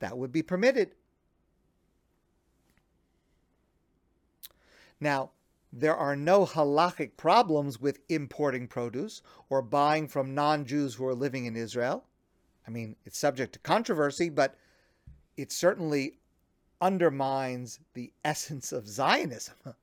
that 0.00 0.18
would 0.18 0.32
be 0.32 0.42
permitted. 0.42 0.94
Now, 5.00 5.30
there 5.72 5.96
are 5.96 6.14
no 6.14 6.44
halachic 6.44 7.16
problems 7.16 7.80
with 7.80 8.00
importing 8.08 8.68
produce 8.68 9.22
or 9.48 9.62
buying 9.62 10.06
from 10.06 10.34
non 10.34 10.66
Jews 10.66 10.94
who 10.94 11.06
are 11.06 11.14
living 11.14 11.46
in 11.46 11.56
Israel. 11.56 12.04
I 12.66 12.70
mean, 12.70 12.96
it's 13.04 13.18
subject 13.18 13.54
to 13.54 13.58
controversy, 13.58 14.28
but 14.28 14.56
it's 15.36 15.56
certainly 15.56 16.18
undermines 16.82 17.80
the 17.94 18.12
essence 18.24 18.72
of 18.72 18.88
Zionism. 18.88 19.54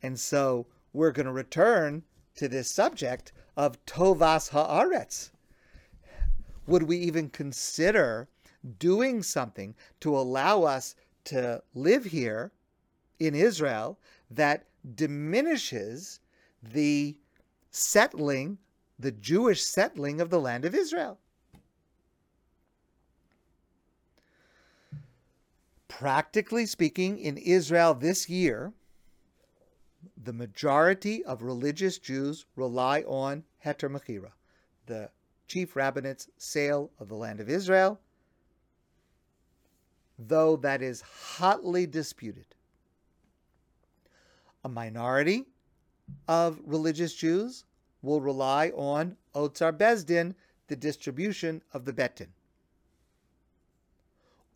And 0.00 0.16
so 0.16 0.68
we're 0.92 1.10
going 1.10 1.26
to 1.26 1.32
return 1.32 2.04
to 2.36 2.46
this 2.46 2.70
subject 2.70 3.32
of 3.56 3.84
Tovas 3.84 4.50
Haaretz. 4.50 5.30
Would 6.68 6.84
we 6.84 6.98
even 6.98 7.30
consider 7.30 8.28
doing 8.78 9.24
something 9.24 9.74
to 9.98 10.16
allow 10.16 10.62
us 10.62 10.94
to 11.24 11.62
live 11.74 12.04
here 12.04 12.52
in 13.18 13.34
Israel 13.34 13.98
that 14.30 14.66
diminishes 14.94 16.20
the 16.62 17.16
settling, 17.70 18.58
the 18.98 19.12
Jewish 19.12 19.62
settling 19.62 20.20
of 20.20 20.30
the 20.30 20.40
land 20.40 20.64
of 20.64 20.74
Israel. 20.74 21.18
Practically 25.88 26.66
speaking, 26.66 27.18
in 27.18 27.36
Israel 27.36 27.94
this 27.94 28.28
year, 28.28 28.72
the 30.16 30.32
majority 30.32 31.24
of 31.24 31.42
religious 31.42 31.98
Jews 31.98 32.46
rely 32.54 33.02
on 33.02 33.44
Heter 33.64 33.90
Mechira, 33.90 34.32
the 34.86 35.10
chief 35.48 35.74
rabbinate's 35.74 36.28
sale 36.36 36.90
of 37.00 37.08
the 37.08 37.16
land 37.16 37.40
of 37.40 37.48
Israel, 37.48 37.98
though 40.18 40.56
that 40.56 40.82
is 40.82 41.00
hotly 41.00 41.86
disputed 41.86 42.46
a 44.64 44.68
minority 44.68 45.46
of 46.26 46.60
religious 46.64 47.14
Jews 47.14 47.64
will 48.02 48.20
rely 48.20 48.70
on 48.70 49.16
Otzar 49.34 49.72
Bezdin, 49.72 50.34
the 50.68 50.76
distribution 50.76 51.62
of 51.72 51.84
the 51.84 51.92
Besdin. 51.92 52.28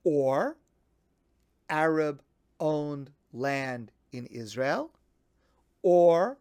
Or 0.05 0.57
Arab 1.69 2.23
owned 2.61 3.11
land 3.33 3.91
in 4.13 4.27
Israel, 4.27 4.91
or 5.83 6.39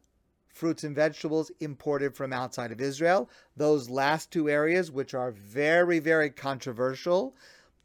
fruits 0.48 0.84
and 0.84 0.96
vegetables 0.96 1.52
imported 1.60 2.16
from 2.16 2.34
outside 2.34 2.72
of 2.72 2.82
Israel. 2.82 3.30
Those 3.56 3.90
last 3.90 4.32
two 4.32 4.50
areas, 4.50 4.92
which 4.92 5.14
are 5.14 5.32
very, 5.32 6.00
very 6.00 6.30
controversial, 6.30 7.36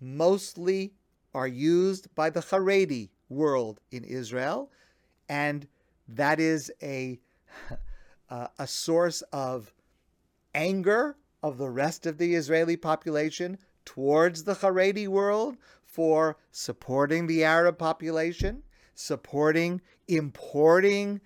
mostly 0.01 0.93
are 1.35 1.47
used 1.47 2.13
by 2.15 2.31
the 2.31 2.41
Haredi 2.41 3.11
world 3.29 3.81
in 3.91 4.05
Israel 4.05 4.71
and 5.29 5.67
that 6.09 6.41
is 6.41 6.73
a 6.83 7.19
uh, 8.31 8.49
a 8.59 8.67
source 8.67 9.23
of 9.33 9.73
anger 10.55 11.17
of 11.43 11.59
the 11.59 11.69
rest 11.69 12.07
of 12.07 12.19
the 12.19 12.35
Israeli 12.35 12.77
population 12.77 13.59
towards 13.85 14.45
the 14.45 14.55
Haredi 14.55 15.07
world 15.07 15.57
for 15.97 16.37
supporting 16.51 17.27
the 17.27 17.43
Arab 17.43 17.79
population, 17.79 18.63
supporting 18.95 19.81
importing 20.09 21.23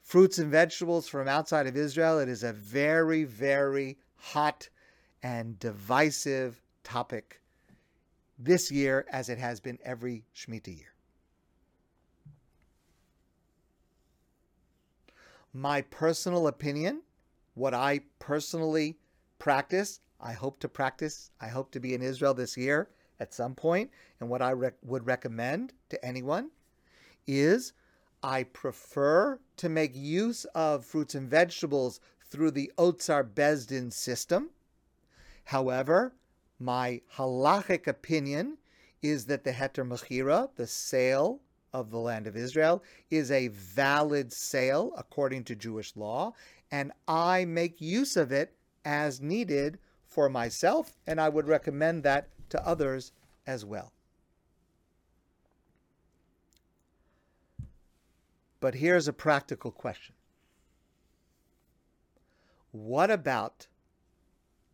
fruits 0.00 0.38
and 0.38 0.48
vegetables 0.48 1.08
from 1.08 1.26
outside 1.26 1.66
of 1.66 1.76
Israel. 1.76 2.20
It 2.20 2.28
is 2.28 2.44
a 2.44 2.52
very, 2.52 3.24
very 3.24 3.98
hot 4.14 4.68
and 5.24 5.58
divisive 5.58 6.62
topic 6.84 7.42
this 8.38 8.70
year, 8.70 9.04
as 9.10 9.28
it 9.28 9.38
has 9.38 9.58
been 9.58 9.80
every 9.84 10.24
Shemitah 10.32 10.78
year. 10.78 10.94
my 15.52 15.82
personal 15.82 16.46
opinion, 16.46 17.02
what 17.54 17.74
I 17.74 18.00
personally 18.20 18.98
practice, 19.38 20.00
I 20.20 20.32
hope 20.32 20.60
to 20.60 20.68
practice, 20.68 21.30
I 21.40 21.48
hope 21.48 21.72
to 21.72 21.80
be 21.80 21.92
in 21.92 22.00
Israel 22.00 22.32
this 22.32 22.56
year 22.56 22.88
at 23.22 23.32
some 23.32 23.54
point, 23.54 23.90
and 24.20 24.28
what 24.28 24.42
I 24.42 24.52
rec- 24.52 24.74
would 24.82 25.06
recommend 25.06 25.72
to 25.90 26.04
anyone 26.04 26.50
is 27.26 27.72
I 28.22 28.42
prefer 28.42 29.38
to 29.56 29.68
make 29.68 29.94
use 29.94 30.44
of 30.56 30.84
fruits 30.84 31.14
and 31.14 31.30
vegetables 31.30 32.00
through 32.20 32.50
the 32.50 32.72
Otsar 32.76 33.22
Bezdin 33.22 33.92
system. 33.92 34.50
However, 35.44 36.14
my 36.58 37.00
halachic 37.16 37.86
opinion 37.86 38.58
is 39.02 39.26
that 39.26 39.44
the 39.44 39.52
Heter 39.52 39.86
Mechira, 39.86 40.50
the 40.56 40.66
sale 40.66 41.40
of 41.72 41.90
the 41.90 41.98
land 41.98 42.26
of 42.26 42.36
Israel 42.36 42.82
is 43.10 43.30
a 43.30 43.48
valid 43.48 44.32
sale 44.32 44.92
according 44.96 45.44
to 45.44 45.56
Jewish 45.56 45.96
law, 45.96 46.34
and 46.70 46.92
I 47.06 47.44
make 47.44 47.80
use 47.80 48.16
of 48.16 48.32
it 48.32 48.56
as 48.84 49.20
needed 49.20 49.78
for 50.06 50.28
myself, 50.28 50.96
and 51.06 51.20
I 51.20 51.28
would 51.28 51.48
recommend 51.48 52.02
that 52.02 52.28
to 52.52 52.66
others 52.66 53.12
as 53.46 53.64
well. 53.64 53.92
But 58.60 58.76
here's 58.76 59.08
a 59.08 59.12
practical 59.12 59.70
question 59.72 60.14
What 62.70 63.10
about 63.10 63.66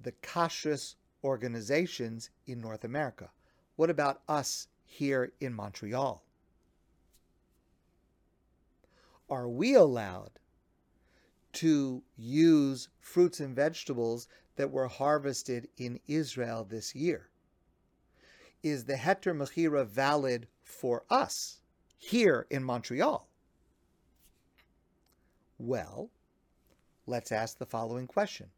the 0.01 0.13
kashrus 0.13 0.95
organizations 1.25 2.31
in 2.47 2.61
North 2.61 2.85
America? 2.85 3.31
What 3.77 3.91
about 3.91 4.21
us 4.29 4.69
here 4.85 5.33
in 5.41 5.55
Montreal? 5.55 6.23
are 9.31 9.49
we 9.49 9.75
allowed 9.75 10.31
to 11.53 12.03
use 12.17 12.89
fruits 13.01 13.41
and 13.41 13.55
vegetables 13.55 14.29
that 14.57 14.71
were 14.71 14.89
harvested 14.89 15.69
in 15.77 16.01
Israel 16.07 16.65
this 16.65 16.95
year? 16.95 17.29
Is 18.63 18.85
the 18.85 18.95
Heter 18.95 19.37
Mechira 19.37 19.87
valid 19.87 20.49
for 20.63 21.05
us 21.09 21.59
here 21.97 22.47
in 22.51 22.65
Montreal? 22.65 23.29
Well, 25.59 26.11
let's 27.07 27.33
ask 27.33 27.59
the 27.59 27.67
following 27.67 28.07
question. 28.07 28.49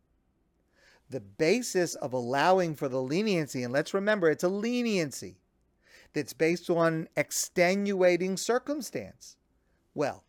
The 1.08 1.20
basis 1.20 1.94
of 1.96 2.12
allowing 2.12 2.76
for 2.76 2.88
the 2.88 3.02
leniency, 3.02 3.62
and 3.62 3.72
let's 3.72 3.94
remember 3.94 4.30
it's 4.30 4.44
a 4.44 4.48
leniency 4.48 5.40
that's 6.12 6.32
based 6.32 6.70
on 6.70 7.08
extenuating 7.16 8.36
circumstance. 8.36 9.36
Well, 9.94 10.24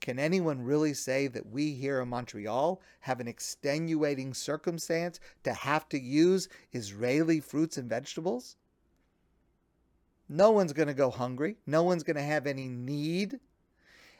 can 0.00 0.18
anyone 0.18 0.62
really 0.62 0.92
say 0.92 1.28
that 1.28 1.46
we 1.46 1.72
here 1.72 2.00
in 2.00 2.08
Montreal 2.08 2.82
have 3.00 3.20
an 3.20 3.28
extenuating 3.28 4.34
circumstance 4.34 5.18
to 5.44 5.52
have 5.52 5.88
to 5.88 5.98
use 5.98 6.48
Israeli 6.72 7.40
fruits 7.40 7.78
and 7.78 7.88
vegetables? 7.88 8.56
No 10.34 10.50
one's 10.50 10.72
going 10.72 10.88
to 10.88 10.94
go 10.94 11.10
hungry. 11.10 11.58
No 11.64 11.84
one's 11.84 12.02
going 12.02 12.16
to 12.16 12.22
have 12.22 12.48
any 12.48 12.66
need. 12.66 13.38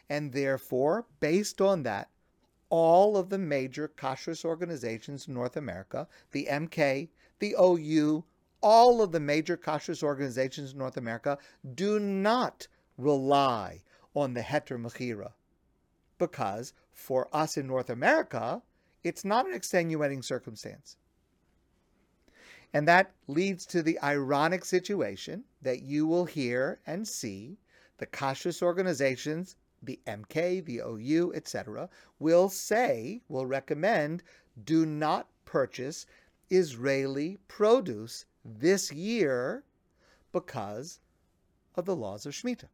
And 0.09 0.33
therefore, 0.33 1.07
based 1.19 1.61
on 1.61 1.83
that, 1.83 2.09
all 2.71 3.17
of 3.17 3.31
the 3.31 3.39
major 3.39 3.89
kashrus 3.89 4.45
organizations 4.45 5.27
in 5.27 5.35
North 5.35 5.57
America, 5.57 6.07
the 6.31 6.47
MK, 6.49 7.09
the 7.41 7.57
OU, 7.61 8.23
all 8.61 9.03
of 9.03 9.11
the 9.11 9.19
major 9.19 9.57
kashrus 9.57 10.05
organizations 10.05 10.73
in 10.73 10.79
North 10.79 10.97
America 10.97 11.37
do 11.75 11.99
not 11.99 12.69
rely 12.97 13.83
on 14.15 14.35
the 14.35 14.43
Heter 14.43 14.81
Mechira 14.81 15.33
because 16.19 16.75
for 16.93 17.29
us 17.33 17.57
in 17.57 17.67
North 17.67 17.91
America, 17.91 18.63
it's 19.03 19.25
not 19.25 19.49
an 19.49 19.55
extenuating 19.55 20.23
circumstance. 20.23 20.97
And 22.75 22.89
that 22.89 23.15
leads 23.29 23.65
to 23.67 23.85
the 23.85 24.01
ironic 24.01 24.65
situation 24.65 25.45
that 25.63 25.83
you 25.83 26.09
will 26.09 26.25
hear 26.25 26.81
and 26.85 27.07
see 27.07 27.57
the 27.99 28.07
kashrus 28.07 28.63
organizations, 28.63 29.55
the 29.81 30.01
MK, 30.09 30.65
the 30.65 30.81
OU, 30.81 31.33
etc., 31.35 31.89
will 32.19 32.49
say, 32.49 33.23
will 33.29 33.47
recommend, 33.47 34.25
do 34.65 34.85
not 34.85 35.29
purchase 35.45 36.05
Israeli 36.51 37.39
produce 37.47 38.25
this 38.45 38.91
year 38.91 39.63
because 40.33 40.99
of 41.77 41.85
the 41.85 41.95
laws 41.95 42.27
of 42.27 42.33
Shemitah. 42.33 42.69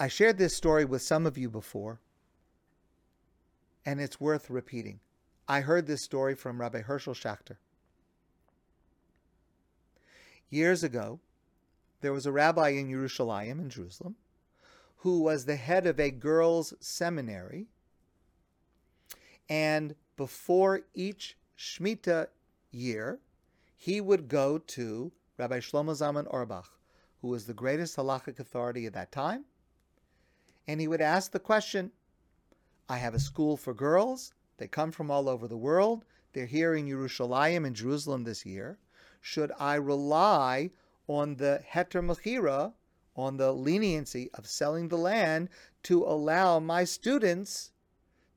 I 0.00 0.06
shared 0.06 0.38
this 0.38 0.56
story 0.56 0.84
with 0.84 1.02
some 1.02 1.26
of 1.26 1.36
you 1.36 1.50
before, 1.50 1.98
and 3.84 4.00
it's 4.00 4.20
worth 4.20 4.48
repeating. 4.48 5.00
I 5.48 5.60
heard 5.60 5.86
this 5.86 6.04
story 6.04 6.36
from 6.36 6.60
Rabbi 6.60 6.82
Herschel 6.82 7.14
Schachter. 7.14 7.56
Years 10.50 10.84
ago, 10.84 11.18
there 12.00 12.12
was 12.12 12.26
a 12.26 12.32
rabbi 12.32 12.68
in 12.68 12.88
Yerushalayim, 12.88 13.60
in 13.60 13.70
Jerusalem, 13.70 14.14
who 14.98 15.20
was 15.20 15.44
the 15.44 15.56
head 15.56 15.84
of 15.84 15.98
a 15.98 16.12
girls' 16.12 16.74
seminary. 16.78 17.66
And 19.48 19.96
before 20.16 20.82
each 20.94 21.36
Shemitah 21.58 22.28
year, 22.70 23.18
he 23.76 24.00
would 24.00 24.28
go 24.28 24.58
to 24.58 25.10
Rabbi 25.38 25.58
Shlomo 25.58 25.90
Zalman 25.90 26.32
Auerbach, 26.32 26.70
who 27.20 27.28
was 27.28 27.46
the 27.46 27.54
greatest 27.54 27.96
halachic 27.96 28.38
authority 28.38 28.86
at 28.86 28.92
that 28.92 29.10
time, 29.10 29.44
and 30.68 30.82
he 30.82 30.86
would 30.86 31.00
ask 31.00 31.32
the 31.32 31.40
question 31.40 31.90
I 32.90 32.98
have 32.98 33.14
a 33.14 33.18
school 33.18 33.56
for 33.56 33.74
girls. 33.74 34.32
They 34.58 34.68
come 34.68 34.92
from 34.92 35.10
all 35.10 35.28
over 35.28 35.48
the 35.48 35.56
world. 35.56 36.04
They're 36.32 36.46
here 36.46 36.74
in 36.74 36.86
Yerushalayim 36.86 37.66
in 37.66 37.74
Jerusalem 37.74 38.24
this 38.24 38.46
year. 38.46 38.78
Should 39.20 39.50
I 39.58 39.74
rely 39.74 40.70
on 41.08 41.36
the 41.36 41.62
heter 41.72 42.04
mechira, 42.04 42.72
on 43.16 43.36
the 43.36 43.52
leniency 43.52 44.30
of 44.34 44.46
selling 44.46 44.88
the 44.88 44.96
land 44.96 45.48
to 45.84 46.04
allow 46.04 46.60
my 46.60 46.84
students 46.84 47.72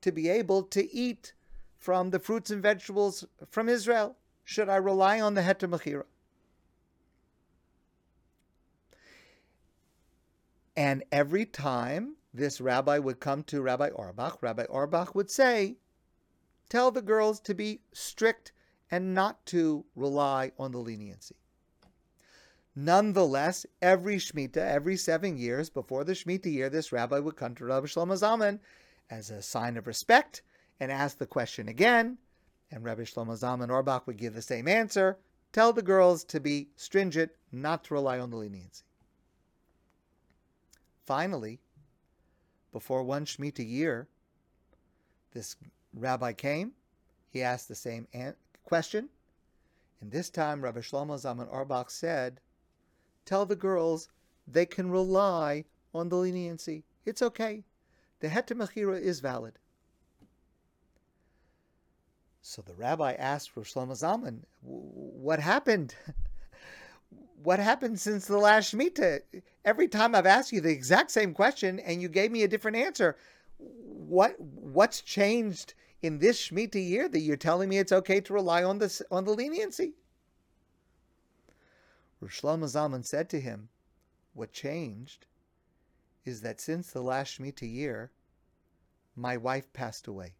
to 0.01 0.11
be 0.11 0.29
able 0.29 0.63
to 0.63 0.91
eat 0.93 1.33
from 1.77 2.09
the 2.09 2.19
fruits 2.19 2.49
and 2.49 2.61
vegetables 2.61 3.25
from 3.49 3.69
Israel? 3.69 4.15
Should 4.43 4.69
I 4.69 4.77
rely 4.77 5.19
on 5.19 5.33
the 5.33 5.41
heter 5.41 5.69
mechira? 5.69 6.05
And 10.75 11.03
every 11.11 11.45
time 11.45 12.15
this 12.33 12.61
rabbi 12.61 12.97
would 12.97 13.19
come 13.19 13.43
to 13.43 13.61
Rabbi 13.61 13.89
Auerbach. 13.89 14.41
Rabbi 14.41 14.65
Auerbach 14.69 15.13
would 15.15 15.29
say, 15.29 15.77
Tell 16.69 16.91
the 16.91 17.01
girls 17.01 17.39
to 17.41 17.53
be 17.53 17.81
strict 17.91 18.53
and 18.89 19.13
not 19.13 19.45
to 19.47 19.85
rely 19.95 20.51
on 20.57 20.71
the 20.71 20.77
leniency. 20.77 21.35
Nonetheless, 22.75 23.65
every 23.81 24.17
Shemitah, 24.17 24.57
every 24.57 24.95
seven 24.95 25.37
years 25.37 25.69
before 25.69 26.05
the 26.05 26.13
Shemitah 26.13 26.51
year, 26.51 26.69
this 26.69 26.93
rabbi 26.93 27.19
would 27.19 27.35
come 27.35 27.53
to 27.55 27.65
Rabbi 27.65 27.87
Shlomo 27.87 28.13
Zalman 28.13 28.59
as 29.09 29.29
a 29.29 29.41
sign 29.41 29.75
of 29.75 29.87
respect 29.87 30.41
and 30.79 30.91
ask 30.91 31.17
the 31.17 31.25
question 31.25 31.67
again. 31.67 32.17
And 32.71 32.85
Rabbi 32.85 33.01
Shlomo 33.01 33.37
Zalman 33.37 33.69
Auerbach 33.69 34.07
would 34.07 34.17
give 34.17 34.33
the 34.33 34.41
same 34.41 34.69
answer 34.69 35.17
tell 35.51 35.73
the 35.73 35.81
girls 35.81 36.23
to 36.23 36.39
be 36.39 36.69
stringent, 36.77 37.31
not 37.51 37.83
to 37.83 37.93
rely 37.93 38.17
on 38.19 38.29
the 38.29 38.37
leniency. 38.37 38.85
Finally, 41.05 41.59
before 42.71 43.03
one 43.03 43.25
Shemitah 43.25 43.67
year, 43.67 44.07
this 45.33 45.55
rabbi 45.93 46.33
came. 46.33 46.73
He 47.29 47.41
asked 47.41 47.67
the 47.67 47.75
same 47.75 48.07
question. 48.63 49.09
And 50.01 50.11
this 50.11 50.29
time, 50.29 50.61
Rabbi 50.61 50.79
Shlomo 50.79 51.15
Zalman 51.15 51.51
Auerbach 51.51 51.91
said, 51.91 52.41
Tell 53.25 53.45
the 53.45 53.55
girls 53.55 54.09
they 54.47 54.65
can 54.65 54.89
rely 54.89 55.65
on 55.93 56.09
the 56.09 56.17
leniency. 56.17 56.83
It's 57.05 57.21
okay. 57.21 57.63
The 58.19 58.29
heter 58.29 58.55
mechira 58.55 58.99
is 58.99 59.19
valid. 59.19 59.59
So 62.41 62.61
the 62.61 62.73
rabbi 62.73 63.13
asked 63.13 63.51
for 63.51 63.61
Shlomo 63.61 63.91
Zalman, 63.91 64.39
what 64.61 65.39
happened? 65.39 65.95
what 67.43 67.59
happened 67.59 67.99
since 67.99 68.25
the 68.25 68.37
last 68.37 68.73
Shemitah? 68.73 69.21
Every 69.65 69.87
time 69.87 70.15
I've 70.15 70.25
asked 70.25 70.51
you 70.51 70.61
the 70.61 70.71
exact 70.71 71.11
same 71.11 71.33
question 71.33 71.79
and 71.79 72.01
you 72.01 72.09
gave 72.09 72.31
me 72.31 72.43
a 72.43 72.47
different 72.47 72.77
answer. 72.77 73.17
What 73.57 74.39
what's 74.39 75.01
changed 75.01 75.73
in 76.01 76.19
this 76.19 76.49
Shemitah 76.49 76.87
year 76.87 77.07
that 77.09 77.19
you're 77.19 77.37
telling 77.37 77.69
me 77.69 77.77
it's 77.77 77.91
okay 77.91 78.21
to 78.21 78.33
rely 78.33 78.63
on 78.63 78.79
this 78.79 79.01
on 79.11 79.25
the 79.25 79.33
leniency? 79.33 79.93
Rav 82.19 82.31
Shlomo 82.31 82.65
Zalman 82.65 83.05
said 83.05 83.29
to 83.29 83.39
him, 83.39 83.69
What 84.33 84.51
changed 84.51 85.25
is 86.25 86.41
that 86.41 86.61
since 86.61 86.91
the 86.91 87.01
last 87.01 87.39
Shemitah 87.39 87.71
year, 87.71 88.11
my 89.15 89.37
wife 89.37 89.71
passed 89.73 90.07
away. 90.07 90.35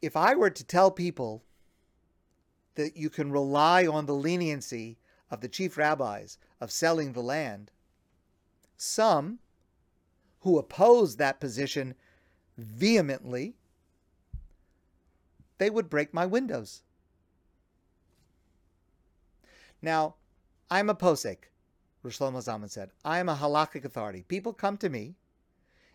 If 0.00 0.16
I 0.16 0.34
were 0.34 0.50
to 0.50 0.64
tell 0.64 0.90
people 0.90 1.42
that 2.76 2.96
you 2.96 3.10
can 3.10 3.32
rely 3.32 3.86
on 3.86 4.06
the 4.06 4.14
leniency 4.14 4.98
of 5.30 5.40
the 5.40 5.48
chief 5.48 5.76
rabbis 5.76 6.38
of 6.60 6.70
selling 6.70 7.12
the 7.12 7.22
land, 7.22 7.70
some 8.76 9.38
who 10.40 10.58
oppose 10.58 11.16
that 11.16 11.40
position 11.40 11.94
vehemently, 12.56 13.56
they 15.58 15.70
would 15.70 15.90
break 15.90 16.14
my 16.14 16.24
windows. 16.24 16.82
Now, 19.82 20.14
I'm 20.70 20.88
a 20.90 20.94
posek, 20.94 21.50
Shlomo 22.04 22.38
Zalman 22.38 22.70
said. 22.70 22.90
I 23.04 23.18
am 23.18 23.28
a 23.28 23.36
halakhic 23.36 23.84
authority. 23.84 24.22
People 24.22 24.52
come 24.52 24.76
to 24.78 24.88
me, 24.88 25.16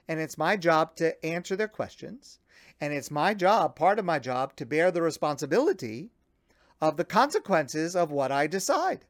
and 0.07 0.19
it's 0.19 0.37
my 0.37 0.57
job 0.57 0.95
to 0.97 1.25
answer 1.25 1.55
their 1.55 1.67
questions, 1.67 2.39
and 2.79 2.93
it's 2.93 3.11
my 3.11 3.33
job, 3.33 3.75
part 3.75 3.99
of 3.99 4.05
my 4.05 4.19
job, 4.19 4.55
to 4.57 4.65
bear 4.65 4.91
the 4.91 5.01
responsibility 5.01 6.11
of 6.81 6.97
the 6.97 7.05
consequences 7.05 7.95
of 7.95 8.11
what 8.11 8.31
I 8.31 8.47
decide. 8.47 9.05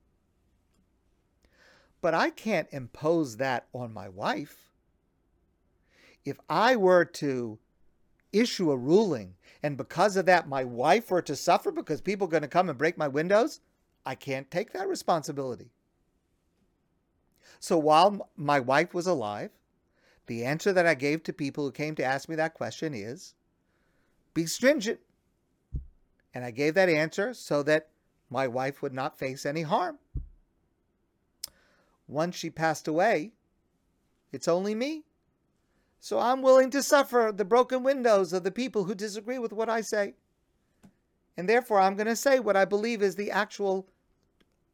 But 2.02 2.14
I 2.14 2.30
can't 2.30 2.68
impose 2.72 3.38
that 3.38 3.68
on 3.74 3.94
my 3.94 4.10
wife. 4.10 4.72
If 6.26 6.40
I 6.50 6.76
were 6.76 7.06
to 7.06 7.60
issue 8.34 8.72
a 8.72 8.78
ruling 8.78 9.36
and 9.64 9.78
because 9.78 10.16
of 10.16 10.26
that 10.26 10.48
my 10.48 10.64
wife 10.64 11.12
were 11.12 11.22
to 11.22 11.36
suffer 11.36 11.72
because 11.72 12.02
people 12.02 12.28
are 12.28 12.32
going 12.32 12.42
to 12.42 12.48
come 12.48 12.70
and 12.70 12.78
break 12.78 12.98
my 12.98 13.08
windows, 13.08 13.62
I 14.06 14.16
can't 14.16 14.50
take 14.50 14.74
that 14.74 14.88
responsibility. 14.88 15.72
So 17.60 17.78
while 17.78 18.30
my 18.36 18.60
wife 18.60 18.94
was 18.94 19.06
alive, 19.06 19.52
the 20.26 20.44
answer 20.44 20.74
that 20.74 20.88
I 20.88 20.96
gave 20.96 21.24
to 21.24 21.34
people 21.34 21.66
who 21.66 21.72
came 21.72 21.96
to 21.96 22.04
ask 22.04 22.28
me 22.28 22.36
that 22.36 22.56
question 22.56 22.94
is 22.94 23.36
be 24.34 24.46
stringent. 24.46 25.00
And 26.34 26.46
I 26.46 26.52
gave 26.52 26.74
that 26.76 26.90
answer 26.90 27.34
so 27.34 27.64
that 27.64 27.90
my 28.30 28.48
wife 28.48 28.82
would 28.82 28.94
not 28.94 29.18
face 29.18 29.46
any 29.46 29.64
harm. 29.64 30.00
Once 32.08 32.36
she 32.36 32.50
passed 32.50 32.88
away, 32.88 33.32
it's 34.32 34.48
only 34.48 34.74
me. 34.74 35.04
So 36.00 36.20
I'm 36.20 36.42
willing 36.42 36.72
to 36.72 36.82
suffer 36.82 37.32
the 37.36 37.46
broken 37.46 37.84
windows 37.84 38.34
of 38.34 38.44
the 38.44 38.52
people 38.52 38.86
who 38.86 38.96
disagree 38.96 39.38
with 39.38 39.54
what 39.54 39.70
I 39.70 39.82
say. 39.82 40.16
And 41.38 41.48
therefore, 41.48 41.80
I'm 41.80 41.96
going 41.96 42.08
to 42.08 42.16
say 42.16 42.40
what 42.40 42.58
I 42.58 42.66
believe 42.66 43.02
is 43.02 43.16
the 43.16 43.32
actual 43.32 43.88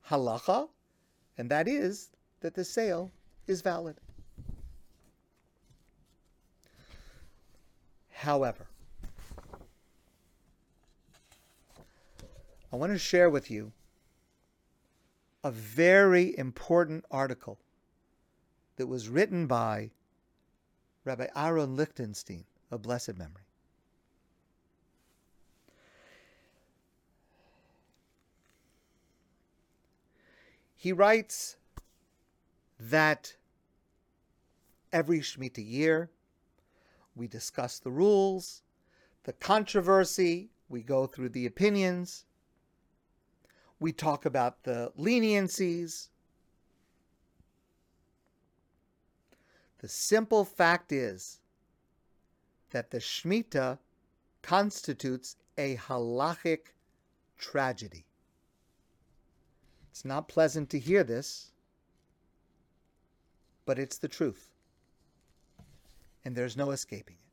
halacha, 0.10 0.70
and 1.38 1.50
that 1.50 1.68
is 1.68 2.10
that 2.40 2.54
the 2.54 2.64
sale 2.64 3.12
is 3.48 3.62
valid. 3.62 4.00
However, 8.12 8.67
I 12.72 12.76
want 12.76 12.92
to 12.92 13.00
share 13.00 13.30
with 13.30 13.50
you 13.50 13.72
a 15.44 15.52
very 15.52 16.38
important 16.38 17.06
article 17.10 17.60
that 18.76 18.88
was 18.88 19.08
written 19.08 19.48
by 19.48 19.92
Rabbi 21.06 21.28
Aaron 21.36 21.78
Lichtenstein 21.78 22.44
of 22.70 22.82
blessed 22.82 23.18
memory. 23.18 23.44
He 30.76 30.92
writes 30.92 31.56
that 32.80 33.36
every 34.92 35.20
Shemitah 35.22 35.66
year 35.66 36.12
we 37.16 37.28
discuss 37.28 37.80
the 37.80 37.90
rules, 37.90 38.62
the 39.24 39.34
controversy, 39.34 40.50
we 40.70 40.84
go 40.84 41.08
through 41.08 41.30
the 41.30 41.46
opinions, 41.46 42.26
we 43.80 43.92
talk 43.92 44.26
about 44.26 44.64
the 44.64 44.92
leniencies. 45.00 46.10
The 49.80 49.88
simple 49.88 50.44
fact 50.44 50.92
is 50.92 51.40
that 52.72 52.90
the 52.92 52.98
Shemitah 52.98 53.78
constitutes 54.42 55.36
a 55.58 55.76
halachic 55.76 56.74
tragedy. 57.38 58.06
It's 59.92 60.06
not 60.06 60.28
pleasant 60.28 60.70
to 60.72 60.80
hear 60.80 61.04
this, 61.04 61.52
but 63.66 63.78
it's 63.80 63.98
the 63.98 64.08
truth. 64.08 64.50
And 66.26 66.36
there's 66.36 66.58
no 66.58 66.72
escaping 66.72 67.16
it. 67.16 67.32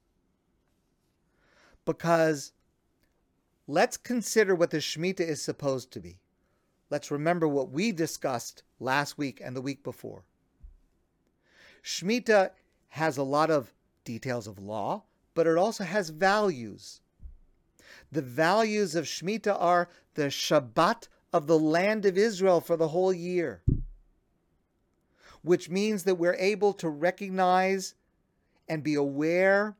Because 1.84 2.52
let's 3.66 3.96
consider 3.96 4.54
what 4.54 4.70
the 4.70 4.78
Shemitah 4.78 5.20
is 5.20 5.42
supposed 5.42 5.90
to 5.92 6.00
be 6.00 6.18
let's 6.94 7.10
remember 7.10 7.48
what 7.48 7.72
we 7.72 7.90
discussed 7.90 8.62
last 8.78 9.18
week 9.18 9.40
and 9.44 9.56
the 9.56 9.60
week 9.60 9.82
before. 9.82 10.22
Shemitah 11.82 12.50
has 12.90 13.16
a 13.16 13.24
lot 13.24 13.50
of 13.50 13.74
details 14.04 14.46
of 14.46 14.60
law, 14.60 15.02
but 15.34 15.48
it 15.48 15.58
also 15.58 15.82
has 15.82 16.10
values. 16.10 17.00
The 18.12 18.22
values 18.22 18.94
of 18.94 19.06
Shemitah 19.06 19.60
are 19.60 19.88
the 20.14 20.26
Shabbat 20.26 21.08
of 21.32 21.48
the 21.48 21.58
land 21.58 22.06
of 22.06 22.16
Israel 22.16 22.60
for 22.60 22.76
the 22.76 22.86
whole 22.86 23.12
year, 23.12 23.64
which 25.42 25.68
means 25.68 26.04
that 26.04 26.14
we're 26.14 26.36
able 26.38 26.72
to 26.74 26.88
recognize 26.88 27.96
and 28.68 28.84
be 28.84 28.94
aware 28.94 29.76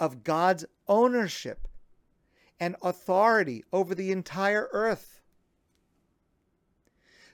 of 0.00 0.24
God's 0.24 0.64
ownership 0.88 1.68
and 2.58 2.74
authority 2.82 3.62
over 3.72 3.94
the 3.94 4.10
entire 4.10 4.68
earth. 4.72 5.19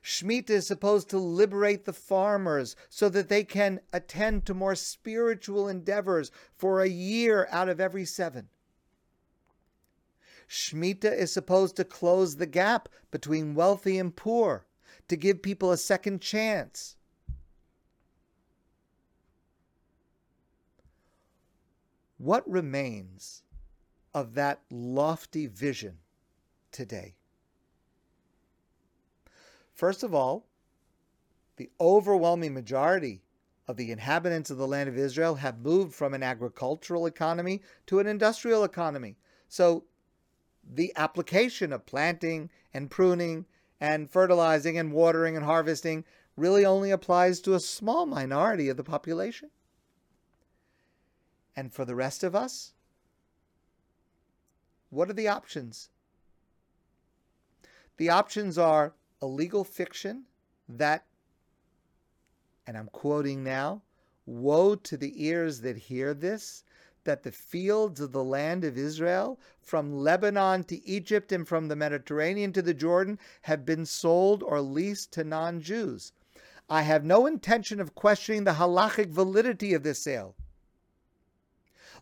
Shemitah 0.07 0.51
is 0.51 0.69
supposed 0.69 1.11
to 1.11 1.19
liberate 1.19 1.85
the 1.85 1.93
farmers 1.93 2.77
so 2.89 3.09
that 3.09 3.29
they 3.29 3.43
can 3.43 3.81
attend 3.93 4.47
to 4.47 4.55
more 4.55 4.77
spiritual 4.77 5.69
endeavors 5.69 6.31
for 6.55 6.81
a 6.81 6.89
year 6.89 7.49
out 7.51 7.69
of 7.69 7.81
every 7.81 8.05
seven. 8.05 8.49
Shemitah 10.49 11.13
is 11.13 11.33
supposed 11.33 11.75
to 11.75 11.85
close 11.85 12.37
the 12.37 12.47
gap 12.47 12.89
between 13.11 13.57
wealthy 13.57 13.99
and 13.99 14.15
poor, 14.15 14.65
to 15.09 15.17
give 15.17 15.43
people 15.43 15.73
a 15.73 15.77
second 15.77 16.21
chance. 16.21 16.95
What 22.17 22.49
remains 22.49 23.43
of 24.15 24.35
that 24.35 24.61
lofty 24.71 25.49
vision 25.49 25.99
today? 26.71 27.17
First 29.77 30.03
of 30.03 30.15
all, 30.15 30.47
the 31.57 31.71
overwhelming 31.79 32.55
majority 32.55 33.23
of 33.69 33.77
the 33.77 33.93
inhabitants 33.93 34.51
of 34.51 34.57
the 34.57 34.67
land 34.67 34.89
of 34.89 34.97
Israel 34.97 35.35
have 35.35 35.59
moved 35.59 35.95
from 35.95 36.15
an 36.15 36.23
agricultural 36.23 37.05
economy 37.05 37.61
to 37.87 37.99
an 37.99 38.07
industrial 38.07 38.65
economy. 38.65 39.17
So 39.49 39.85
the 40.65 40.93
application 40.97 41.73
of 41.75 41.85
planting 41.85 42.51
and 42.73 42.91
pruning 42.91 43.45
and 43.79 44.11
fertilizing 44.11 44.79
and 44.79 44.93
watering 44.93 45.37
and 45.37 45.45
harvesting 45.45 46.05
really 46.37 46.65
only 46.65 46.91
applies 46.91 47.41
to 47.41 47.55
a 47.55 47.61
small 47.61 48.07
minority 48.07 48.71
of 48.71 48.79
the 48.79 48.85
population. 48.85 49.51
And 51.55 51.73
for 51.73 51.85
the 51.85 51.95
rest 51.95 52.25
of 52.25 52.35
us, 52.35 52.73
what 54.89 55.11
are 55.11 55.15
the 55.15 55.29
options? 55.29 55.91
The 57.99 58.09
options 58.09 58.57
are 58.57 58.95
a 59.21 59.27
legal 59.27 59.65
fiction 59.65 60.25
that, 60.69 61.05
and 62.67 62.77
I'm 62.77 62.89
quoting 62.89 63.43
now, 63.43 63.83
woe 64.27 64.75
to 64.75 64.97
the 64.97 65.25
ears 65.25 65.61
that 65.61 65.77
hear 65.77 66.13
this, 66.13 66.65
that 67.05 67.23
the 67.23 67.33
fields 67.33 68.01
of 68.01 68.13
the 68.13 68.25
land 68.25 68.65
of 68.65 68.77
Israel, 68.77 69.39
from 69.61 69.97
Lebanon 69.97 70.65
to 70.65 70.85
Egypt 70.87 71.33
and 71.33 71.47
from 71.47 71.69
the 71.69 71.77
Mediterranean 71.77 72.53
to 72.53 72.63
the 72.63 72.75
Jordan, 72.75 73.19
have 73.43 73.65
been 73.65 73.87
sold 73.87 74.43
or 74.43 74.61
leased 74.61 75.13
to 75.13 75.25
non 75.25 75.61
Jews. 75.61 76.13
I 76.69 76.83
have 76.83 77.05
no 77.05 77.27
intention 77.27 77.81
of 77.81 77.95
questioning 77.95 78.43
the 78.45 78.55
halachic 78.55 79.09
validity 79.11 79.73
of 79.73 79.85
this 79.85 80.03
sale. 80.03 80.35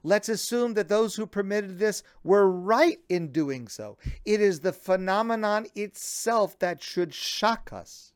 Let's 0.06 0.28
assume 0.28 0.74
that 0.74 0.88
those 0.88 1.16
who 1.16 1.26
permitted 1.26 1.78
this 1.78 2.02
were 2.22 2.48
right 2.48 3.00
in 3.08 3.32
doing 3.32 3.68
so. 3.68 3.96
It 4.26 4.40
is 4.40 4.60
the 4.60 4.72
phenomenon 4.72 5.66
itself 5.74 6.58
that 6.58 6.82
should 6.82 7.14
shock 7.14 7.72
us. 7.72 8.12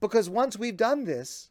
Because 0.00 0.30
once 0.30 0.58
we've 0.58 0.76
done 0.76 1.04
this, 1.04 1.50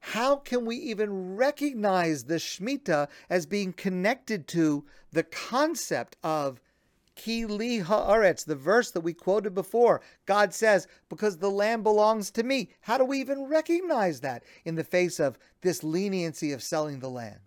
how 0.00 0.36
can 0.36 0.64
we 0.64 0.76
even 0.76 1.36
recognize 1.36 2.24
the 2.24 2.36
Shemitah 2.36 3.08
as 3.28 3.44
being 3.44 3.74
connected 3.74 4.48
to 4.48 4.86
the 5.12 5.24
concept 5.24 6.16
of 6.22 6.60
Ki 7.16 7.46
li 7.46 7.80
haaretz, 7.80 8.44
the 8.44 8.54
verse 8.54 8.90
that 8.90 9.00
we 9.00 9.14
quoted 9.14 9.54
before. 9.54 10.02
God 10.26 10.54
says, 10.54 10.86
because 11.08 11.38
the 11.38 11.50
land 11.50 11.82
belongs 11.82 12.30
to 12.32 12.42
me. 12.42 12.70
How 12.82 12.98
do 12.98 13.04
we 13.04 13.18
even 13.18 13.46
recognize 13.46 14.20
that 14.20 14.44
in 14.64 14.74
the 14.74 14.84
face 14.84 15.18
of 15.18 15.38
this 15.62 15.82
leniency 15.82 16.52
of 16.52 16.62
selling 16.62 17.00
the 17.00 17.08
land? 17.08 17.40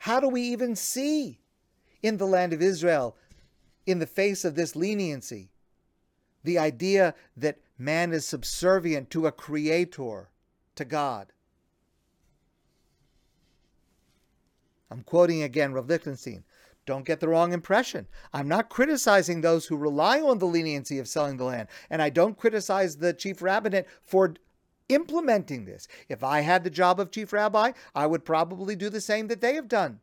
How 0.00 0.20
do 0.20 0.28
we 0.28 0.42
even 0.42 0.76
see 0.76 1.40
in 2.02 2.18
the 2.18 2.26
land 2.26 2.52
of 2.52 2.62
Israel, 2.62 3.16
in 3.86 3.98
the 3.98 4.06
face 4.06 4.44
of 4.44 4.54
this 4.54 4.76
leniency, 4.76 5.50
the 6.44 6.58
idea 6.58 7.14
that 7.36 7.58
man 7.78 8.12
is 8.12 8.26
subservient 8.26 9.10
to 9.10 9.26
a 9.26 9.32
creator, 9.32 10.28
to 10.74 10.84
God? 10.84 11.32
I'm 14.90 15.02
quoting 15.02 15.42
again 15.42 15.72
Rav 15.72 15.88
Lichtenstein. 15.88 16.44
Don't 16.86 17.04
get 17.04 17.20
the 17.20 17.28
wrong 17.28 17.52
impression. 17.52 18.06
I'm 18.32 18.48
not 18.48 18.70
criticizing 18.70 19.40
those 19.40 19.66
who 19.66 19.76
rely 19.76 20.20
on 20.20 20.38
the 20.38 20.46
leniency 20.46 20.98
of 20.98 21.08
selling 21.08 21.36
the 21.36 21.44
land, 21.44 21.68
and 21.88 22.00
I 22.02 22.10
don't 22.10 22.38
criticize 22.38 22.96
the 22.96 23.12
chief 23.12 23.42
rabbinate 23.42 23.86
for 24.02 24.34
implementing 24.88 25.64
this. 25.64 25.86
If 26.08 26.24
I 26.24 26.40
had 26.40 26.64
the 26.64 26.70
job 26.70 26.98
of 26.98 27.10
chief 27.10 27.32
rabbi, 27.32 27.72
I 27.94 28.06
would 28.06 28.24
probably 28.24 28.74
do 28.76 28.90
the 28.90 29.00
same 29.00 29.28
that 29.28 29.40
they 29.40 29.54
have 29.54 29.68
done. 29.68 30.00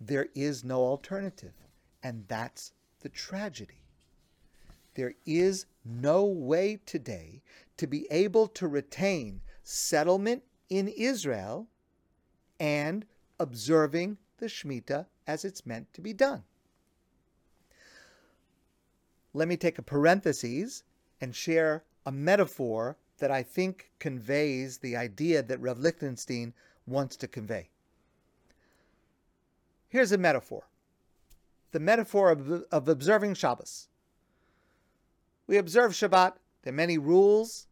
There 0.00 0.28
is 0.34 0.64
no 0.64 0.80
alternative, 0.80 1.54
and 2.02 2.24
that's 2.28 2.72
the 3.00 3.08
tragedy. 3.08 3.80
There 4.94 5.14
is 5.24 5.66
no 5.84 6.24
way 6.24 6.80
today 6.84 7.42
to 7.78 7.86
be 7.86 8.06
able 8.10 8.48
to 8.48 8.68
retain 8.68 9.40
settlement 9.62 10.42
in 10.68 10.88
Israel 10.88 11.68
and 12.64 13.04
observing 13.38 14.16
the 14.38 14.46
Shemitah 14.46 15.04
as 15.26 15.44
it's 15.44 15.66
meant 15.66 15.92
to 15.92 16.00
be 16.00 16.14
done. 16.14 16.44
Let 19.34 19.48
me 19.48 19.58
take 19.58 19.78
a 19.78 19.82
parenthesis 19.82 20.82
and 21.20 21.36
share 21.36 21.84
a 22.06 22.10
metaphor 22.10 22.96
that 23.18 23.30
I 23.30 23.42
think 23.42 23.90
conveys 23.98 24.78
the 24.78 24.96
idea 24.96 25.42
that 25.42 25.60
Rav 25.60 25.78
Lichtenstein 25.78 26.54
wants 26.86 27.16
to 27.16 27.28
convey. 27.28 27.68
Here's 29.88 30.12
a 30.12 30.18
metaphor 30.18 30.64
the 31.72 31.80
metaphor 31.80 32.30
of, 32.30 32.64
of 32.72 32.88
observing 32.88 33.34
Shabbos. 33.34 33.88
We 35.46 35.58
observe 35.58 35.92
Shabbat, 35.92 36.36
there 36.62 36.72
are 36.72 36.76
many 36.76 36.96
rules, 36.96 37.66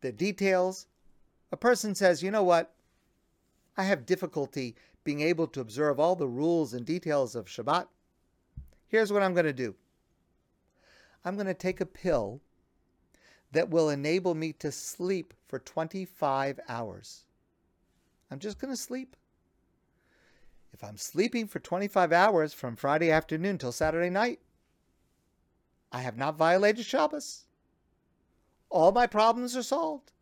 the 0.00 0.12
details. 0.12 0.86
A 1.52 1.56
person 1.56 1.94
says, 1.94 2.22
you 2.22 2.30
know 2.30 2.44
what? 2.44 2.75
I 3.76 3.84
have 3.84 4.06
difficulty 4.06 4.74
being 5.04 5.20
able 5.20 5.46
to 5.48 5.60
observe 5.60 6.00
all 6.00 6.16
the 6.16 6.28
rules 6.28 6.72
and 6.72 6.84
details 6.84 7.34
of 7.34 7.46
Shabbat. 7.46 7.86
Here's 8.88 9.12
what 9.12 9.22
I'm 9.22 9.34
going 9.34 9.46
to 9.46 9.52
do 9.52 9.74
I'm 11.24 11.34
going 11.34 11.46
to 11.46 11.54
take 11.54 11.80
a 11.80 11.86
pill 11.86 12.40
that 13.52 13.70
will 13.70 13.90
enable 13.90 14.34
me 14.34 14.52
to 14.54 14.72
sleep 14.72 15.34
for 15.46 15.58
25 15.58 16.60
hours. 16.68 17.24
I'm 18.30 18.38
just 18.38 18.58
going 18.58 18.72
to 18.72 18.76
sleep. 18.80 19.16
If 20.72 20.82
I'm 20.84 20.96
sleeping 20.96 21.46
for 21.46 21.58
25 21.58 22.12
hours 22.12 22.52
from 22.52 22.76
Friday 22.76 23.10
afternoon 23.10 23.56
till 23.56 23.72
Saturday 23.72 24.10
night, 24.10 24.40
I 25.90 26.00
have 26.00 26.16
not 26.16 26.36
violated 26.36 26.84
Shabbos. 26.84 27.46
All 28.68 28.92
my 28.92 29.06
problems 29.06 29.56
are 29.56 29.62
solved. 29.62 30.12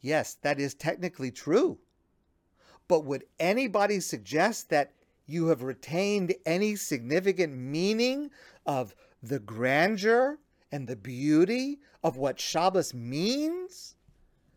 Yes, 0.00 0.34
that 0.42 0.58
is 0.58 0.74
technically 0.74 1.30
true. 1.30 1.78
But 2.88 3.04
would 3.04 3.24
anybody 3.38 4.00
suggest 4.00 4.70
that 4.70 4.92
you 5.26 5.46
have 5.46 5.62
retained 5.62 6.34
any 6.44 6.74
significant 6.74 7.54
meaning 7.54 8.30
of 8.66 8.94
the 9.22 9.38
grandeur 9.38 10.38
and 10.72 10.88
the 10.88 10.96
beauty 10.96 11.78
of 12.02 12.16
what 12.16 12.40
Shabbos 12.40 12.94
means 12.94 13.94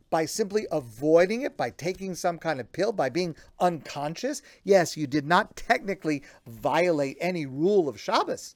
by 0.09 0.25
simply 0.25 0.65
avoiding 0.71 1.41
it, 1.41 1.57
by 1.57 1.71
taking 1.71 2.15
some 2.15 2.37
kind 2.37 2.59
of 2.59 2.71
pill, 2.71 2.91
by 2.91 3.09
being 3.09 3.35
unconscious? 3.59 4.41
Yes, 4.63 4.95
you 4.95 5.07
did 5.07 5.25
not 5.25 5.55
technically 5.55 6.23
violate 6.47 7.17
any 7.19 7.45
rule 7.45 7.89
of 7.89 7.99
Shabbos. 7.99 8.55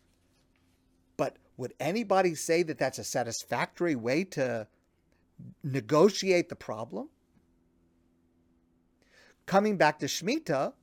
But 1.17 1.37
would 1.57 1.73
anybody 1.79 2.35
say 2.35 2.63
that 2.63 2.77
that's 2.77 2.99
a 2.99 3.03
satisfactory 3.03 3.95
way 3.95 4.23
to 4.25 4.67
negotiate 5.63 6.49
the 6.49 6.55
problem. 6.55 7.09
Coming 9.45 9.77
back 9.77 9.99
to 9.99 10.07
Shemitah, 10.07 10.73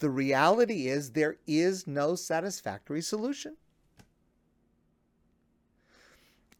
the 0.00 0.10
reality 0.10 0.88
is 0.88 1.12
there 1.12 1.36
is 1.46 1.86
no 1.86 2.16
satisfactory 2.16 3.02
solution. 3.02 3.56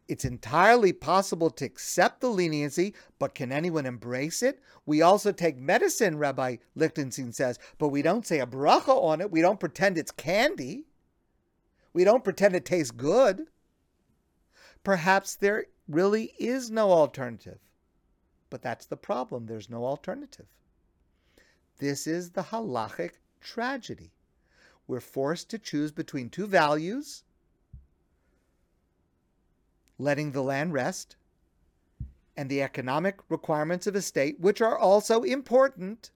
It's 0.07 0.25
entirely 0.25 0.93
possible 0.93 1.49
to 1.51 1.65
accept 1.65 2.21
the 2.21 2.29
leniency, 2.29 2.93
but 3.19 3.35
can 3.35 3.51
anyone 3.51 3.85
embrace 3.85 4.43
it? 4.43 4.61
We 4.85 5.01
also 5.01 5.31
take 5.31 5.57
medicine, 5.57 6.17
Rabbi 6.17 6.57
Lichtenstein 6.75 7.31
says, 7.31 7.57
but 7.77 7.89
we 7.89 8.01
don't 8.01 8.27
say 8.27 8.39
a 8.39 8.45
bracha 8.45 8.89
on 8.89 9.21
it. 9.21 9.31
We 9.31 9.41
don't 9.41 9.59
pretend 9.59 9.97
it's 9.97 10.11
candy. 10.11 10.85
We 11.93 12.03
don't 12.03 12.23
pretend 12.23 12.55
it 12.55 12.65
tastes 12.65 12.91
good. 12.91 13.47
Perhaps 14.83 15.35
there 15.37 15.65
really 15.87 16.33
is 16.39 16.69
no 16.69 16.91
alternative. 16.91 17.59
But 18.49 18.61
that's 18.61 18.85
the 18.85 18.97
problem. 18.97 19.45
There's 19.45 19.69
no 19.69 19.85
alternative. 19.85 20.45
This 21.79 22.07
is 22.07 22.31
the 22.31 22.43
halachic 22.43 23.13
tragedy. 23.41 24.11
We're 24.87 24.99
forced 24.99 25.49
to 25.49 25.57
choose 25.57 25.91
between 25.91 26.29
two 26.29 26.47
values 26.47 27.23
letting 29.97 30.31
the 30.31 30.43
land 30.43 30.73
rest 30.73 31.15
and 32.35 32.49
the 32.49 32.61
economic 32.61 33.19
requirements 33.29 33.87
of 33.87 33.95
a 33.95 34.01
state, 34.01 34.39
which 34.39 34.61
are 34.61 34.77
also 34.77 35.23
important. 35.23 36.11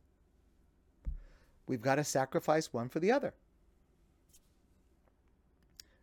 We've 1.68 1.82
got 1.82 1.95
to 1.95 2.03
sacrifice 2.03 2.74
one 2.74 2.89
for 2.89 2.99
the 2.99 3.11
other. 3.11 3.34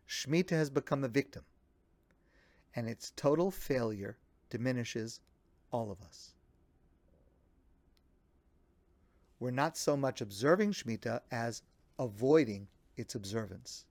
Shemitah 0.07 0.51
has 0.51 0.69
become 0.69 1.03
a 1.03 1.09
victim, 1.09 1.43
and 2.75 2.89
its 2.89 3.11
total 3.15 3.51
failure 3.51 4.17
diminishes 4.49 5.19
all 5.71 5.91
of 5.91 6.01
us. 6.01 6.33
We're 9.39 9.51
not 9.51 9.77
so 9.77 9.97
much 9.97 10.21
observing 10.21 10.73
Shemitah 10.73 11.21
as 11.31 11.61
avoiding 11.99 12.67
its 12.95 13.15
observance. 13.15 13.85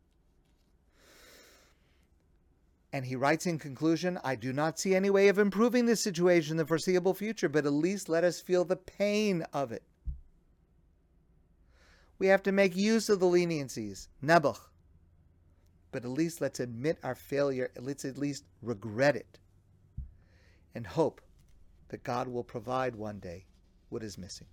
And 2.92 3.04
he 3.04 3.16
writes 3.16 3.46
in 3.46 3.58
conclusion 3.58 4.18
I 4.22 4.36
do 4.36 4.52
not 4.52 4.78
see 4.78 4.94
any 4.94 5.10
way 5.10 5.28
of 5.28 5.38
improving 5.38 5.86
this 5.86 6.00
situation 6.00 6.52
in 6.52 6.56
the 6.58 6.66
foreseeable 6.66 7.14
future, 7.14 7.48
but 7.48 7.66
at 7.66 7.72
least 7.72 8.08
let 8.08 8.24
us 8.24 8.40
feel 8.40 8.64
the 8.64 8.76
pain 8.76 9.44
of 9.52 9.72
it. 9.72 9.82
We 12.18 12.28
have 12.28 12.42
to 12.44 12.52
make 12.52 12.76
use 12.76 13.08
of 13.08 13.18
the 13.18 13.26
leniencies, 13.26 14.08
nebuch, 14.22 14.60
but 15.94 16.04
at 16.04 16.10
least 16.10 16.40
let's 16.40 16.58
admit 16.58 16.98
our 17.04 17.14
failure, 17.14 17.70
let's 17.80 18.04
at 18.04 18.18
least 18.18 18.42
regret 18.62 19.14
it, 19.14 19.38
and 20.74 20.84
hope 20.84 21.20
that 21.90 22.02
God 22.02 22.26
will 22.26 22.42
provide 22.42 22.96
one 22.96 23.20
day 23.20 23.44
what 23.90 24.02
is 24.02 24.18
missing. 24.18 24.48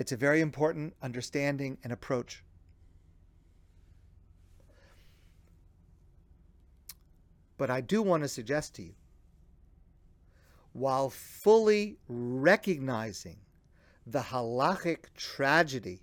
It's 0.00 0.10
a 0.10 0.16
very 0.16 0.40
important 0.40 0.94
understanding 1.00 1.78
and 1.84 1.92
approach. 1.92 2.42
But 7.56 7.70
I 7.70 7.82
do 7.82 8.02
want 8.02 8.24
to 8.24 8.28
suggest 8.28 8.74
to 8.74 8.82
you, 8.82 8.94
while 10.72 11.08
fully 11.08 11.98
recognizing 12.08 13.36
the 14.04 14.22
halachic 14.22 15.14
tragedy 15.16 16.02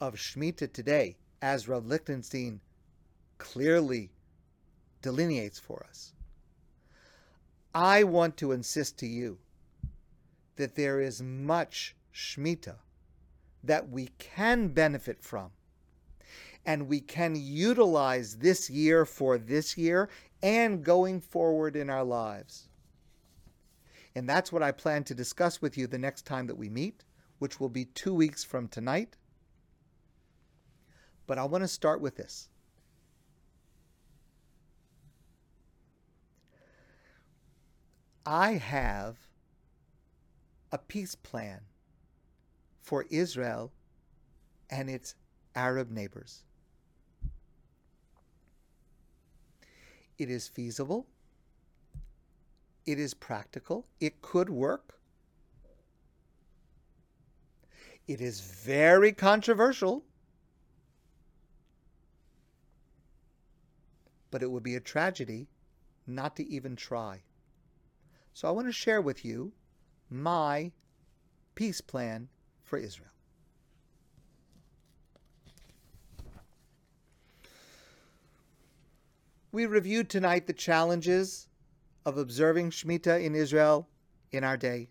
of 0.00 0.14
Shemitah 0.14 0.72
today, 0.72 1.16
as 1.42 1.68
Rav 1.68 1.86
Lichtenstein 1.86 2.60
clearly 3.38 4.10
delineates 5.02 5.58
for 5.58 5.84
us. 5.88 6.12
I 7.74 8.04
want 8.04 8.36
to 8.38 8.52
insist 8.52 8.98
to 8.98 9.06
you 9.06 9.38
that 10.56 10.74
there 10.74 11.00
is 11.00 11.22
much 11.22 11.94
Shemitah 12.12 12.76
that 13.62 13.88
we 13.88 14.08
can 14.18 14.68
benefit 14.68 15.22
from. 15.22 15.50
And 16.66 16.88
we 16.88 17.00
can 17.00 17.36
utilize 17.36 18.36
this 18.36 18.68
year 18.68 19.06
for 19.06 19.38
this 19.38 19.78
year 19.78 20.10
and 20.42 20.84
going 20.84 21.20
forward 21.20 21.76
in 21.76 21.88
our 21.88 22.04
lives. 22.04 22.68
And 24.14 24.28
that's 24.28 24.52
what 24.52 24.62
I 24.62 24.72
plan 24.72 25.04
to 25.04 25.14
discuss 25.14 25.62
with 25.62 25.78
you 25.78 25.86
the 25.86 25.98
next 25.98 26.26
time 26.26 26.46
that 26.48 26.58
we 26.58 26.68
meet, 26.68 27.04
which 27.38 27.60
will 27.60 27.68
be 27.68 27.86
two 27.86 28.12
weeks 28.12 28.44
from 28.44 28.68
tonight. 28.68 29.16
But 31.30 31.38
I 31.38 31.44
want 31.44 31.62
to 31.62 31.68
start 31.68 32.00
with 32.00 32.16
this. 32.16 32.48
I 38.26 38.54
have 38.54 39.16
a 40.72 40.78
peace 40.78 41.14
plan 41.14 41.60
for 42.80 43.06
Israel 43.10 43.70
and 44.70 44.90
its 44.90 45.14
Arab 45.54 45.92
neighbors. 45.92 46.42
It 50.18 50.30
is 50.30 50.48
feasible. 50.48 51.06
It 52.86 52.98
is 52.98 53.14
practical. 53.14 53.86
It 54.00 54.20
could 54.20 54.50
work. 54.50 54.98
It 58.08 58.20
is 58.20 58.40
very 58.40 59.12
controversial. 59.12 60.02
But 64.30 64.42
it 64.42 64.50
would 64.50 64.62
be 64.62 64.76
a 64.76 64.80
tragedy 64.80 65.48
not 66.06 66.36
to 66.36 66.48
even 66.48 66.76
try. 66.76 67.22
So 68.32 68.48
I 68.48 68.52
want 68.52 68.68
to 68.68 68.72
share 68.72 69.00
with 69.00 69.24
you 69.24 69.52
my 70.08 70.72
peace 71.54 71.80
plan 71.80 72.28
for 72.62 72.78
Israel. 72.78 73.10
We 79.52 79.66
reviewed 79.66 80.08
tonight 80.08 80.46
the 80.46 80.52
challenges 80.52 81.48
of 82.06 82.16
observing 82.16 82.70
Shemitah 82.70 83.22
in 83.22 83.34
Israel 83.34 83.88
in 84.30 84.44
our 84.44 84.56
day, 84.56 84.90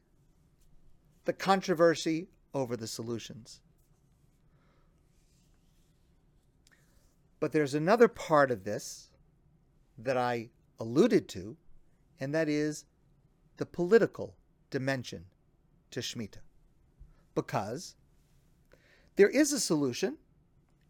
the 1.24 1.34
controversy 1.34 2.28
over 2.54 2.76
the 2.76 2.88
solutions. 2.88 3.62
But 7.40 7.54
there's 7.54 7.74
another 7.74 8.10
part 8.10 8.52
of 8.52 8.66
this 8.66 9.09
that 10.04 10.18
I 10.18 10.50
alluded 10.80 11.28
to, 11.30 11.58
and 12.20 12.34
that 12.34 12.50
is 12.50 12.86
the 13.58 13.66
political 13.66 14.36
dimension 14.70 15.26
to 15.92 16.00
Shemitah. 16.00 16.38
Because 17.36 17.96
there 19.16 19.30
is 19.30 19.52
a 19.52 19.60
solution, 19.60 20.18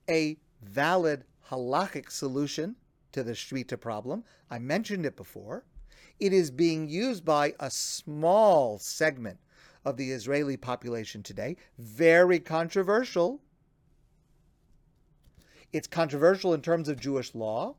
a 0.10 0.38
valid 0.62 1.24
halachic 1.50 2.12
solution 2.12 2.76
to 3.12 3.24
the 3.24 3.32
Shemitah 3.32 3.80
problem. 3.80 4.24
I 4.50 4.60
mentioned 4.60 5.06
it 5.06 5.16
before. 5.16 5.66
It 6.20 6.34
is 6.34 6.52
being 6.52 6.90
used 6.90 7.26
by 7.26 7.56
a 7.60 7.72
small 7.72 8.78
segment 8.78 9.40
of 9.86 9.98
the 9.98 10.12
Israeli 10.12 10.58
population 10.58 11.24
today, 11.24 11.56
very 11.78 12.40
controversial. 12.40 13.42
It's 15.72 15.88
controversial 15.88 16.54
in 16.54 16.62
terms 16.62 16.90
of 16.90 17.00
Jewish 17.00 17.34
law 17.34 17.76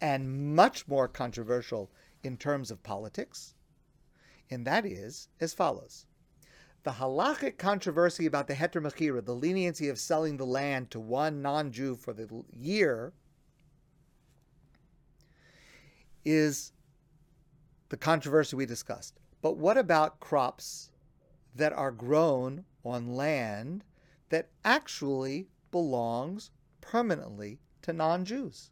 and 0.00 0.54
much 0.54 0.86
more 0.88 1.08
controversial 1.08 1.90
in 2.22 2.36
terms 2.36 2.70
of 2.70 2.82
politics, 2.82 3.54
and 4.50 4.66
that 4.66 4.84
is 4.86 5.28
as 5.40 5.54
follows. 5.54 6.06
The 6.82 6.92
halachic 6.92 7.56
controversy 7.56 8.26
about 8.26 8.46
the 8.46 8.54
heter 8.54 8.82
mechira, 8.82 9.24
the 9.24 9.34
leniency 9.34 9.88
of 9.88 9.98
selling 9.98 10.36
the 10.36 10.44
land 10.44 10.90
to 10.90 11.00
one 11.00 11.40
non-Jew 11.40 11.96
for 11.96 12.12
the 12.12 12.28
year, 12.52 13.14
is 16.24 16.72
the 17.88 17.96
controversy 17.96 18.56
we 18.56 18.66
discussed. 18.66 19.18
But 19.40 19.56
what 19.56 19.78
about 19.78 20.20
crops 20.20 20.90
that 21.54 21.72
are 21.72 21.90
grown 21.90 22.64
on 22.84 23.14
land 23.14 23.84
that 24.30 24.48
actually 24.64 25.48
belongs 25.70 26.50
permanently 26.80 27.60
to 27.82 27.92
non-Jews? 27.92 28.70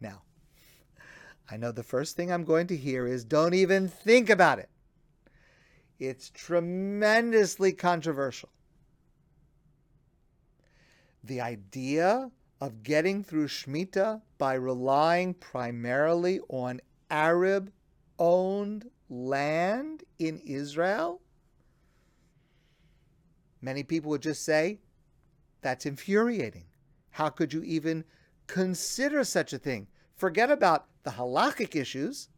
Now, 0.00 0.22
I 1.50 1.56
know 1.56 1.72
the 1.72 1.82
first 1.82 2.16
thing 2.16 2.30
I'm 2.30 2.44
going 2.44 2.66
to 2.68 2.76
hear 2.76 3.06
is 3.06 3.24
don't 3.24 3.54
even 3.54 3.88
think 3.88 4.30
about 4.30 4.58
it. 4.58 4.68
It's 5.98 6.30
tremendously 6.30 7.72
controversial. 7.72 8.50
The 11.24 11.40
idea 11.40 12.30
of 12.60 12.82
getting 12.82 13.22
through 13.22 13.48
Shemitah 13.48 14.22
by 14.36 14.54
relying 14.54 15.34
primarily 15.34 16.40
on 16.48 16.80
Arab 17.10 17.72
owned 18.18 18.90
land 19.08 20.04
in 20.18 20.38
Israel? 20.40 21.20
Many 23.60 23.82
people 23.82 24.10
would 24.10 24.22
just 24.22 24.44
say, 24.44 24.80
that's 25.60 25.86
infuriating. 25.86 26.66
How 27.10 27.28
could 27.28 27.52
you 27.52 27.62
even 27.62 28.04
consider 28.48 29.22
such 29.22 29.52
a 29.52 29.58
thing. 29.58 29.86
Forget 30.16 30.50
about 30.50 30.86
the 31.04 31.10
halachic 31.10 31.76
issues, 31.76 32.28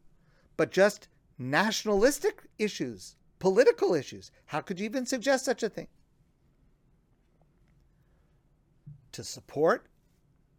but 0.59 0.71
just 0.71 1.09
nationalistic 1.39 2.43
issues, 2.59 3.17
political 3.39 3.95
issues. 3.95 4.31
How 4.45 4.61
could 4.61 4.79
you 4.79 4.85
even 4.85 5.07
suggest 5.07 5.47
such 5.47 5.63
a 5.63 5.71
thing? 5.71 5.89
To 9.13 9.25
support 9.25 9.87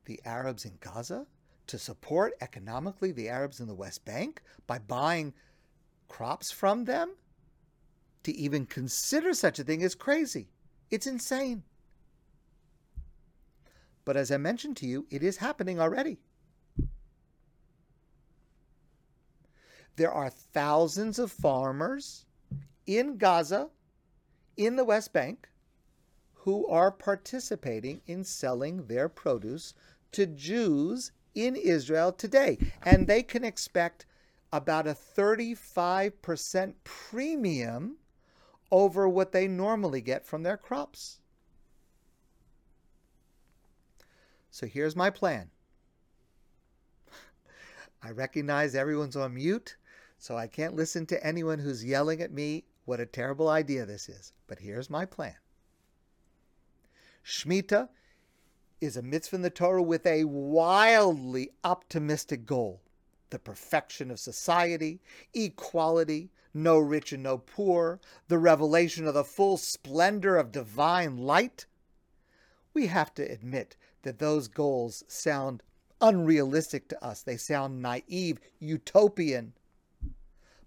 the 0.05 0.19
Arabs 0.25 0.65
in 0.65 0.79
Gaza? 0.79 1.27
to 1.71 1.79
support 1.79 2.33
economically 2.41 3.13
the 3.13 3.29
Arabs 3.29 3.61
in 3.61 3.67
the 3.67 3.73
West 3.73 4.03
Bank 4.03 4.41
by 4.67 4.77
buying 4.77 5.33
crops 6.09 6.51
from 6.51 6.83
them? 6.83 7.15
To 8.23 8.35
even 8.35 8.65
consider 8.65 9.33
such 9.33 9.57
a 9.57 9.63
thing 9.63 9.79
is 9.79 9.95
crazy. 9.95 10.49
It's 10.89 11.07
insane. 11.07 11.63
But 14.05 14.17
as 14.17 14.31
I 14.31 14.37
mentioned 14.37 14.77
to 14.77 14.87
you, 14.87 15.05
it 15.09 15.23
is 15.23 15.37
happening 15.37 15.79
already. 15.79 16.19
There 19.95 20.11
are 20.11 20.29
thousands 20.29 21.19
of 21.19 21.31
farmers 21.31 22.25
in 22.87 23.17
Gaza, 23.17 23.69
in 24.57 24.75
the 24.75 24.85
West 24.85 25.13
Bank, 25.13 25.49
who 26.33 26.65
are 26.67 26.91
participating 26.91 28.01
in 28.07 28.23
selling 28.23 28.87
their 28.87 29.07
produce 29.07 29.73
to 30.11 30.25
Jews 30.25 31.11
in 31.35 31.55
Israel 31.55 32.11
today. 32.11 32.57
And 32.83 33.07
they 33.07 33.21
can 33.21 33.43
expect 33.43 34.05
about 34.51 34.87
a 34.87 34.91
35% 34.91 36.73
premium 36.83 37.97
over 38.71 39.07
what 39.07 39.31
they 39.31 39.47
normally 39.47 40.01
get 40.01 40.25
from 40.25 40.43
their 40.43 40.57
crops. 40.57 41.20
So 44.51 44.67
here's 44.67 44.95
my 44.95 45.09
plan. 45.09 45.49
I 48.03 48.11
recognize 48.11 48.75
everyone's 48.75 49.15
on 49.15 49.35
mute, 49.35 49.77
so 50.17 50.37
I 50.37 50.47
can't 50.47 50.75
listen 50.75 51.05
to 51.07 51.25
anyone 51.25 51.59
who's 51.59 51.83
yelling 51.83 52.21
at 52.21 52.31
me 52.31 52.65
what 52.85 52.99
a 52.99 53.05
terrible 53.05 53.47
idea 53.49 53.85
this 53.85 54.09
is. 54.09 54.33
But 54.47 54.59
here's 54.59 54.89
my 54.89 55.05
plan. 55.05 55.35
Shemitah 57.23 57.89
is 58.81 58.97
a 58.97 59.01
mitzvah 59.01 59.37
in 59.37 59.41
the 59.41 59.49
Torah 59.49 59.81
with 59.81 60.05
a 60.05 60.25
wildly 60.25 61.51
optimistic 61.63 62.45
goal 62.45 62.81
the 63.29 63.39
perfection 63.39 64.11
of 64.11 64.19
society, 64.19 64.99
equality, 65.33 66.29
no 66.53 66.77
rich 66.77 67.13
and 67.13 67.23
no 67.23 67.37
poor, 67.37 67.97
the 68.27 68.37
revelation 68.37 69.07
of 69.07 69.13
the 69.13 69.23
full 69.23 69.55
splendor 69.55 70.35
of 70.35 70.51
divine 70.51 71.15
light. 71.15 71.65
We 72.73 72.87
have 72.87 73.13
to 73.15 73.23
admit 73.23 73.77
that 74.03 74.19
those 74.19 74.47
goals 74.47 75.03
sound 75.07 75.63
unrealistic 75.99 76.87
to 76.89 77.03
us. 77.03 77.21
They 77.21 77.37
sound 77.37 77.81
naive, 77.81 78.39
utopian. 78.59 79.53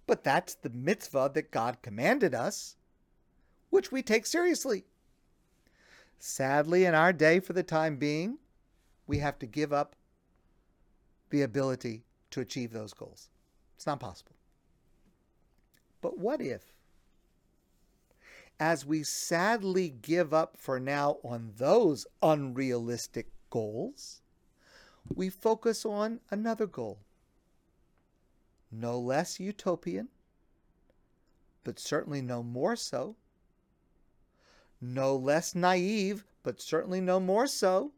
But 0.07 0.23
that's 0.23 0.55
the 0.55 0.71
mitzvah 0.71 1.31
that 1.35 1.51
God 1.51 1.83
commanded 1.83 2.35
us, 2.35 2.77
which 3.71 3.91
we 3.91 4.03
take 4.03 4.27
seriously. 4.27 4.85
Sadly, 6.19 6.85
in 6.85 6.95
our 6.95 7.13
day, 7.13 7.41
for 7.41 7.53
the 7.53 7.63
time 7.63 7.97
being, 7.97 8.39
we 9.07 9.19
have 9.19 9.39
to 9.41 9.47
give 9.47 9.73
up 9.73 9.97
the 11.31 11.43
ability 11.43 12.05
to 12.31 12.41
achieve 12.41 12.73
those 12.73 12.95
goals. 12.95 13.29
It's 13.77 13.87
not 13.87 14.01
possible. 14.01 14.37
But 16.01 16.19
what 16.19 16.41
if, 16.41 16.74
as 18.61 18.85
we 18.85 19.03
sadly 19.03 19.89
give 19.89 20.33
up 20.33 20.57
for 20.57 20.79
now 20.79 21.19
on 21.25 21.53
those 21.57 22.07
unrealistic 22.23 23.29
goals, 23.51 24.23
we 25.15 25.29
focus 25.29 25.85
on 25.85 26.21
another 26.31 26.67
goal? 26.67 27.01
No 28.71 28.99
less 28.99 29.39
utopian, 29.39 30.09
but 31.63 31.79
certainly 31.79 32.23
no 32.23 32.43
more 32.43 32.77
so 32.77 33.17
no 34.85 35.17
less 35.17 35.55
naive, 35.55 36.25
but 36.43 36.61
certainly 36.61 37.01
no 37.01 37.19
more 37.19 37.47
so, 37.47 37.93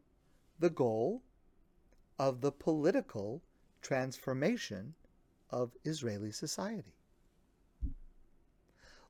the 0.59 0.69
goal 0.69 1.21
of 2.17 2.41
the 2.41 2.51
political 2.51 3.43
transformation 3.81 4.95
of 5.49 5.75
Israeli 5.83 6.31
society. 6.31 6.96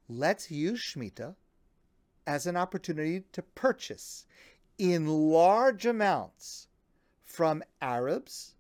Let's 0.10 0.50
use 0.50 0.80
Shemitah 0.80 1.36
as 2.26 2.46
an 2.46 2.56
opportunity 2.56 3.24
to 3.34 3.42
purchase 3.42 4.26
in 4.78 5.08
large 5.08 5.86
amounts 5.86 6.68
from 7.26 7.64
Arabs 7.82 8.56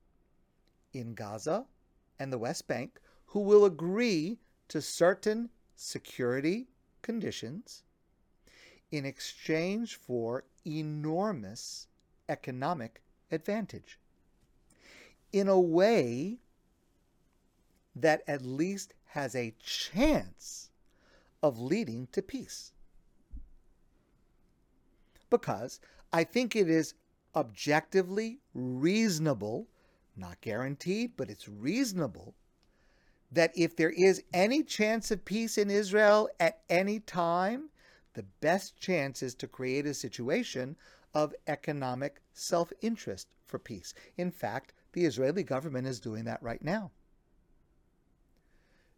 in 0.93 1.13
Gaza 1.13 1.65
and 2.19 2.33
the 2.33 2.37
West 2.37 2.67
Bank 2.67 2.99
who 3.27 3.39
will 3.39 3.65
agree 3.65 4.39
to 4.67 4.81
certain 4.81 5.49
security 5.75 6.67
conditions 7.01 7.83
in 8.91 9.05
exchange 9.05 9.95
for 9.95 10.43
enormous 10.65 11.87
economic 12.27 13.01
advantage. 13.31 13.99
In 15.31 15.47
a 15.47 15.59
way 15.59 16.39
that 17.95 18.23
at 18.27 18.41
least 18.41 18.93
has 19.05 19.35
a 19.35 19.55
chance 19.63 20.66
of 21.43 21.59
leading 21.59 22.07
to 22.11 22.21
peace. 22.21 22.71
Because 25.29 25.79
I 26.11 26.23
think 26.23 26.55
it 26.55 26.69
is 26.69 26.93
objectively 27.35 28.39
reasonable, 28.53 29.67
not 30.15 30.41
guaranteed, 30.41 31.11
but 31.17 31.29
it's 31.29 31.47
reasonable, 31.47 32.33
that 33.31 33.51
if 33.55 33.75
there 33.75 33.91
is 33.91 34.23
any 34.33 34.63
chance 34.63 35.11
of 35.11 35.25
peace 35.25 35.57
in 35.57 35.69
Israel 35.69 36.29
at 36.39 36.61
any 36.69 36.99
time, 36.99 37.69
the 38.13 38.23
best 38.41 38.79
chance 38.79 39.21
is 39.21 39.35
to 39.35 39.47
create 39.47 39.85
a 39.85 39.93
situation 39.93 40.75
of 41.13 41.35
economic 41.47 42.21
self 42.33 42.71
interest 42.81 43.27
for 43.45 43.59
peace. 43.59 43.93
In 44.17 44.31
fact, 44.31 44.73
the 44.93 45.05
Israeli 45.05 45.43
government 45.43 45.87
is 45.87 45.99
doing 45.99 46.25
that 46.25 46.41
right 46.41 46.63
now. 46.63 46.91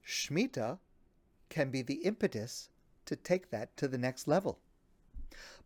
Shemitah 0.05 0.79
can 1.49 1.69
be 1.71 1.81
the 1.81 2.05
impetus 2.05 2.69
to 3.05 3.15
take 3.15 3.49
that 3.49 3.75
to 3.77 3.87
the 3.87 3.97
next 3.97 4.27
level. 4.27 4.59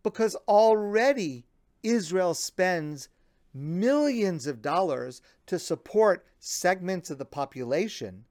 Because 0.01 0.35
already 0.47 1.45
Israel 1.81 2.33
spends 2.33 3.09
millions 3.53 4.47
of 4.47 4.61
dollars 4.61 5.21
to 5.45 5.59
support 5.59 6.25
segments 6.39 7.09
of 7.09 7.17
the 7.17 7.25
population 7.25 8.25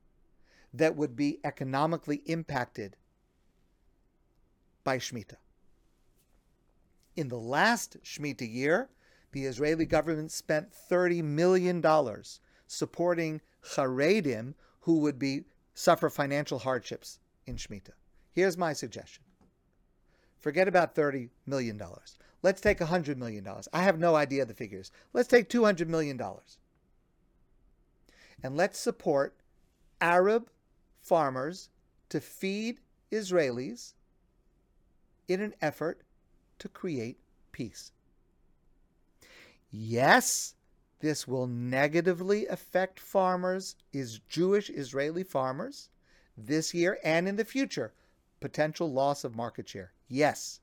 that 0.75 0.97
would 0.97 1.15
be 1.15 1.39
economically 1.45 2.23
impacted 2.27 2.97
by 4.85 4.99
Shemitah. 4.99 5.37
In 7.15 7.29
the 7.29 7.39
last 7.39 7.99
Shemitah 8.03 8.51
year, 8.51 8.89
the 9.33 9.45
Israeli 9.45 9.87
government 9.87 10.33
spent 10.33 10.73
$30 10.73 11.23
million 11.23 11.83
supporting 12.67 13.41
Haredim 13.75 14.55
who 14.81 14.99
would 15.01 15.19
be 15.19 15.45
suffer 15.75 16.11
financial 16.11 16.59
hardships 16.59 17.19
in 17.47 17.57
Shemitah. 17.57 17.95
Here's 18.33 18.57
my 18.57 18.73
suggestion. 18.73 19.25
Forget 20.41 20.69
about 20.69 20.95
$30 20.95 21.29
million. 21.47 21.81
Let's 22.43 22.61
take 22.61 22.79
$100 22.79 23.17
million. 23.17 23.47
I 23.73 23.83
have 23.83 23.99
no 23.99 24.17
idea 24.17 24.45
the 24.45 24.55
figures. 24.55 24.91
Let's 25.13 25.29
take 25.29 25.49
$200 25.49 25.87
million. 25.87 26.21
And 28.43 28.57
let's 28.57 28.79
support 28.79 29.37
Arab 30.01 30.51
farmers 31.01 31.71
to 32.09 32.21
feed 32.21 32.81
Israelis 33.13 33.95
in 35.29 35.41
an 35.41 35.55
effort 35.63 36.03
to 36.59 36.69
create 36.69 37.19
peace. 37.53 37.93
Yes, 39.71 40.55
this 41.01 41.27
will 41.27 41.47
negatively 41.47 42.47
affect 42.47 43.01
farmers, 43.01 43.77
is 43.93 44.21
Jewish 44.29 44.71
Israeli 44.71 45.25
farmers, 45.25 45.89
this 46.37 46.73
year 46.75 46.99
and 47.05 47.29
in 47.29 47.37
the 47.37 47.45
future. 47.45 47.93
Potential 48.41 48.91
loss 48.91 49.25
of 49.25 49.37
market 49.37 49.69
share. 49.69 49.93
Yes. 50.09 50.61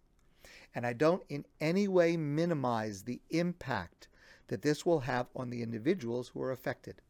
And 0.76 0.86
I 0.86 0.94
don't 0.94 1.24
in 1.30 1.46
any 1.60 1.88
way 1.88 2.18
minimize 2.18 3.04
the 3.04 3.22
impact 3.30 4.08
that 4.48 4.62
this 4.62 4.86
will 4.86 5.02
have 5.02 5.28
on 5.36 5.50
the 5.50 5.62
individuals 5.62 6.30
who 6.30 6.42
are 6.42 6.52
affected. 6.52 7.02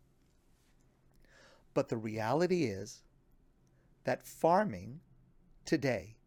But 1.74 1.89
the 1.89 1.97
reality 1.97 2.66
is 2.66 3.03
that 4.03 4.26
farming 4.26 4.99
today 5.66 6.18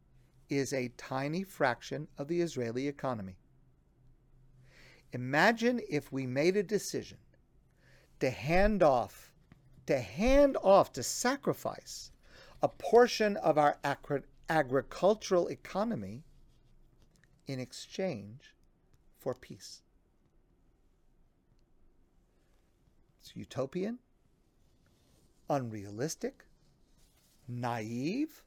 is 0.48 0.72
a 0.72 0.92
tiny 0.96 1.42
fraction 1.42 2.08
of 2.18 2.28
the 2.28 2.40
Israeli 2.40 2.88
economy. 2.88 3.36
Imagine 5.12 5.80
if 5.88 6.10
we 6.12 6.26
made 6.26 6.56
a 6.56 6.62
decision 6.62 7.18
to 8.20 8.30
hand 8.30 8.82
off, 8.82 9.32
to 9.86 9.98
hand 9.98 10.56
off, 10.62 10.92
to 10.92 11.02
sacrifice 11.02 12.10
a 12.62 12.68
portion 12.68 13.36
of 13.36 13.58
our 13.58 13.78
agri- 13.82 14.22
agricultural 14.48 15.48
economy 15.48 16.22
in 17.46 17.58
exchange 17.58 18.54
for 19.18 19.34
peace. 19.34 19.82
It's 23.20 23.34
utopian, 23.36 23.98
unrealistic, 25.50 26.44
naive, 27.48 28.42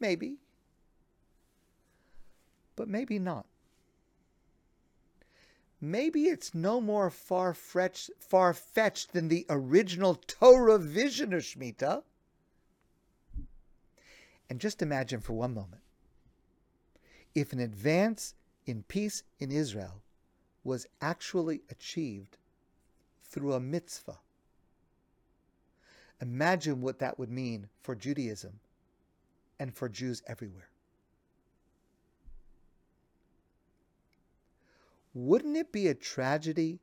maybe 0.00 0.38
but 2.76 2.88
maybe 2.88 3.18
not. 3.20 3.46
maybe 5.80 6.24
it's 6.24 6.54
no 6.54 6.80
more 6.80 7.10
far-fetched, 7.10 8.10
far-fetched 8.18 9.12
than 9.12 9.28
the 9.28 9.46
original 9.48 10.14
Torah 10.26 10.78
vision 10.78 11.32
of 11.32 11.42
Shemitah. 11.42 12.02
And 14.48 14.60
just 14.60 14.82
imagine 14.82 15.20
for 15.20 15.32
one 15.32 15.54
moment 15.54 15.82
if 17.34 17.52
an 17.52 17.58
advance 17.58 18.34
in 18.66 18.82
peace 18.84 19.22
in 19.38 19.50
Israel 19.50 20.02
was 20.62 20.86
actually 21.00 21.62
achieved 21.70 22.38
through 23.22 23.52
a 23.52 23.60
mitzvah. 23.60 24.18
Imagine 26.20 26.80
what 26.80 27.00
that 27.00 27.18
would 27.18 27.30
mean 27.30 27.68
for 27.82 27.94
Judaism 27.94 28.60
and 29.58 29.74
for 29.74 29.88
Jews 29.88 30.22
everywhere. 30.26 30.68
Wouldn't 35.12 35.56
it 35.56 35.70
be 35.70 35.88
a 35.88 35.94
tragedy 35.94 36.80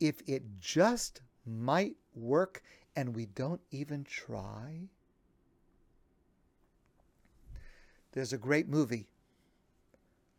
if 0.00 0.22
it 0.26 0.42
just 0.60 1.20
might 1.46 1.96
work 2.14 2.62
and 2.96 3.14
we 3.14 3.26
don't 3.26 3.60
even 3.70 4.04
try? 4.04 4.88
There's 8.18 8.32
a 8.32 8.36
great 8.36 8.68
movie, 8.68 9.06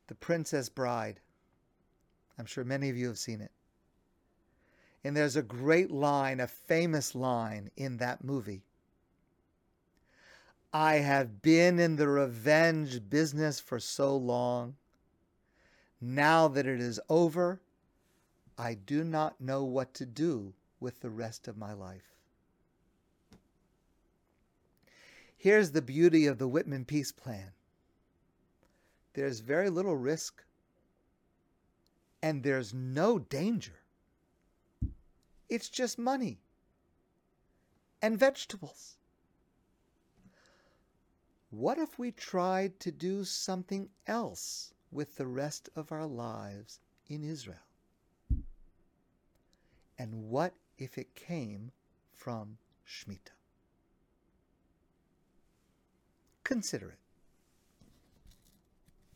The 0.07 0.15
Princess 0.15 0.67
Bride. 0.67 1.21
I'm 2.37 2.45
sure 2.45 2.65
many 2.65 2.89
of 2.89 2.97
you 2.97 3.07
have 3.07 3.17
seen 3.17 3.39
it. 3.39 3.51
And 5.05 5.15
there's 5.15 5.37
a 5.37 5.41
great 5.41 5.89
line, 5.89 6.41
a 6.41 6.47
famous 6.47 7.15
line 7.15 7.71
in 7.77 7.95
that 7.95 8.21
movie. 8.21 8.63
I 10.73 10.95
have 10.95 11.41
been 11.41 11.79
in 11.79 11.95
the 11.95 12.09
revenge 12.09 13.09
business 13.09 13.61
for 13.61 13.79
so 13.79 14.13
long. 14.17 14.75
Now 16.01 16.49
that 16.49 16.67
it 16.67 16.81
is 16.81 16.99
over, 17.07 17.61
I 18.57 18.73
do 18.73 19.05
not 19.05 19.39
know 19.39 19.63
what 19.63 19.93
to 19.93 20.05
do 20.05 20.53
with 20.81 20.99
the 20.99 21.09
rest 21.09 21.47
of 21.47 21.57
my 21.57 21.71
life. 21.71 22.13
Here's 25.37 25.71
the 25.71 25.81
beauty 25.81 26.25
of 26.25 26.39
the 26.39 26.47
Whitman 26.49 26.83
Peace 26.83 27.13
Plan 27.13 27.53
there's 29.13 29.39
very 29.39 29.69
little 29.69 29.95
risk 29.95 30.43
and 32.21 32.43
there's 32.43 32.73
no 32.73 33.19
danger. 33.19 33.79
It's 35.49 35.69
just 35.69 35.97
money 35.97 36.39
and 38.01 38.19
vegetables. 38.19 38.97
What 41.49 41.79
if 41.79 41.97
we 41.97 42.11
tried 42.11 42.79
to 42.81 42.91
do 42.91 43.23
something 43.23 43.89
else 44.05 44.73
with 44.91 45.15
the 45.15 45.25
rest 45.25 45.69
of 45.75 45.91
our 45.91 46.05
lives 46.05 46.79
in 47.07 47.23
Israel? 47.23 47.57
And 49.97 50.29
what 50.29 50.53
if 50.77 50.97
it 50.97 51.15
came 51.15 51.71
from 52.13 52.57
Shemitah? 52.87 53.33
Consider 56.43 56.89
it. 56.89 56.98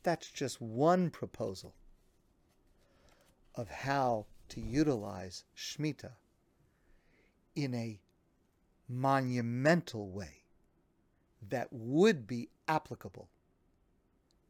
That's 0.04 0.30
just 0.30 0.62
one 0.62 1.10
proposal 1.10 1.74
of 3.56 3.70
how 3.70 4.26
to 4.49 4.60
utilize 4.60 5.45
Shemitah 5.56 6.12
in 7.56 7.74
a 7.74 7.99
monumental 8.89 10.10
way 10.10 10.43
that 11.49 11.70
would 11.72 12.28
be 12.28 12.49
applicable 12.68 13.30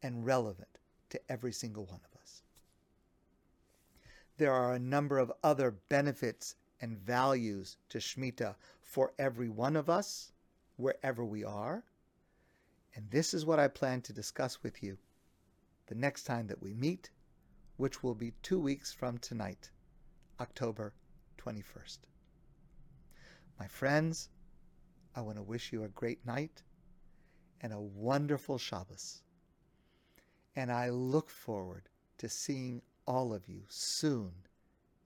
and 0.02 0.26
relevant 0.26 0.78
to 1.10 1.20
every 1.30 1.52
single 1.52 1.84
one 1.84 2.00
of 2.04 2.20
us. 2.20 2.42
There 4.36 4.52
are 4.52 4.74
a 4.74 4.78
number 4.78 5.18
of 5.18 5.32
other 5.42 5.70
benefits 5.88 6.56
and 6.80 6.98
values 6.98 7.76
to 7.90 7.98
Shemitah 7.98 8.56
for 8.82 9.12
every 9.18 9.48
one 9.48 9.76
of 9.76 9.88
us, 9.88 10.32
wherever 10.76 11.24
we 11.24 11.44
are. 11.44 11.84
And 12.96 13.08
this 13.10 13.32
is 13.32 13.46
what 13.46 13.60
I 13.60 13.68
plan 13.68 14.02
to 14.02 14.12
discuss 14.12 14.62
with 14.62 14.82
you 14.82 14.98
the 15.86 15.94
next 15.94 16.24
time 16.24 16.46
that 16.46 16.62
we 16.62 16.74
meet, 16.74 17.10
which 17.76 18.02
will 18.02 18.14
be 18.14 18.32
two 18.42 18.58
weeks 18.58 18.92
from 18.92 19.18
tonight, 19.18 19.70
October 20.40 20.94
21st. 21.38 21.98
My 23.58 23.66
friends, 23.66 24.30
I 25.14 25.20
want 25.20 25.36
to 25.36 25.42
wish 25.42 25.72
you 25.72 25.84
a 25.84 25.88
great 25.88 26.24
night 26.26 26.62
and 27.60 27.72
a 27.72 27.80
wonderful 27.80 28.58
Shabbos. 28.58 29.22
And 30.56 30.70
I 30.72 30.90
look 30.90 31.30
forward 31.30 31.88
to 32.18 32.28
seeing 32.28 32.82
all 33.06 33.32
of 33.32 33.48
you 33.48 33.62
soon 33.68 34.32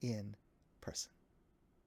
in 0.01 0.35
person. 0.81 1.11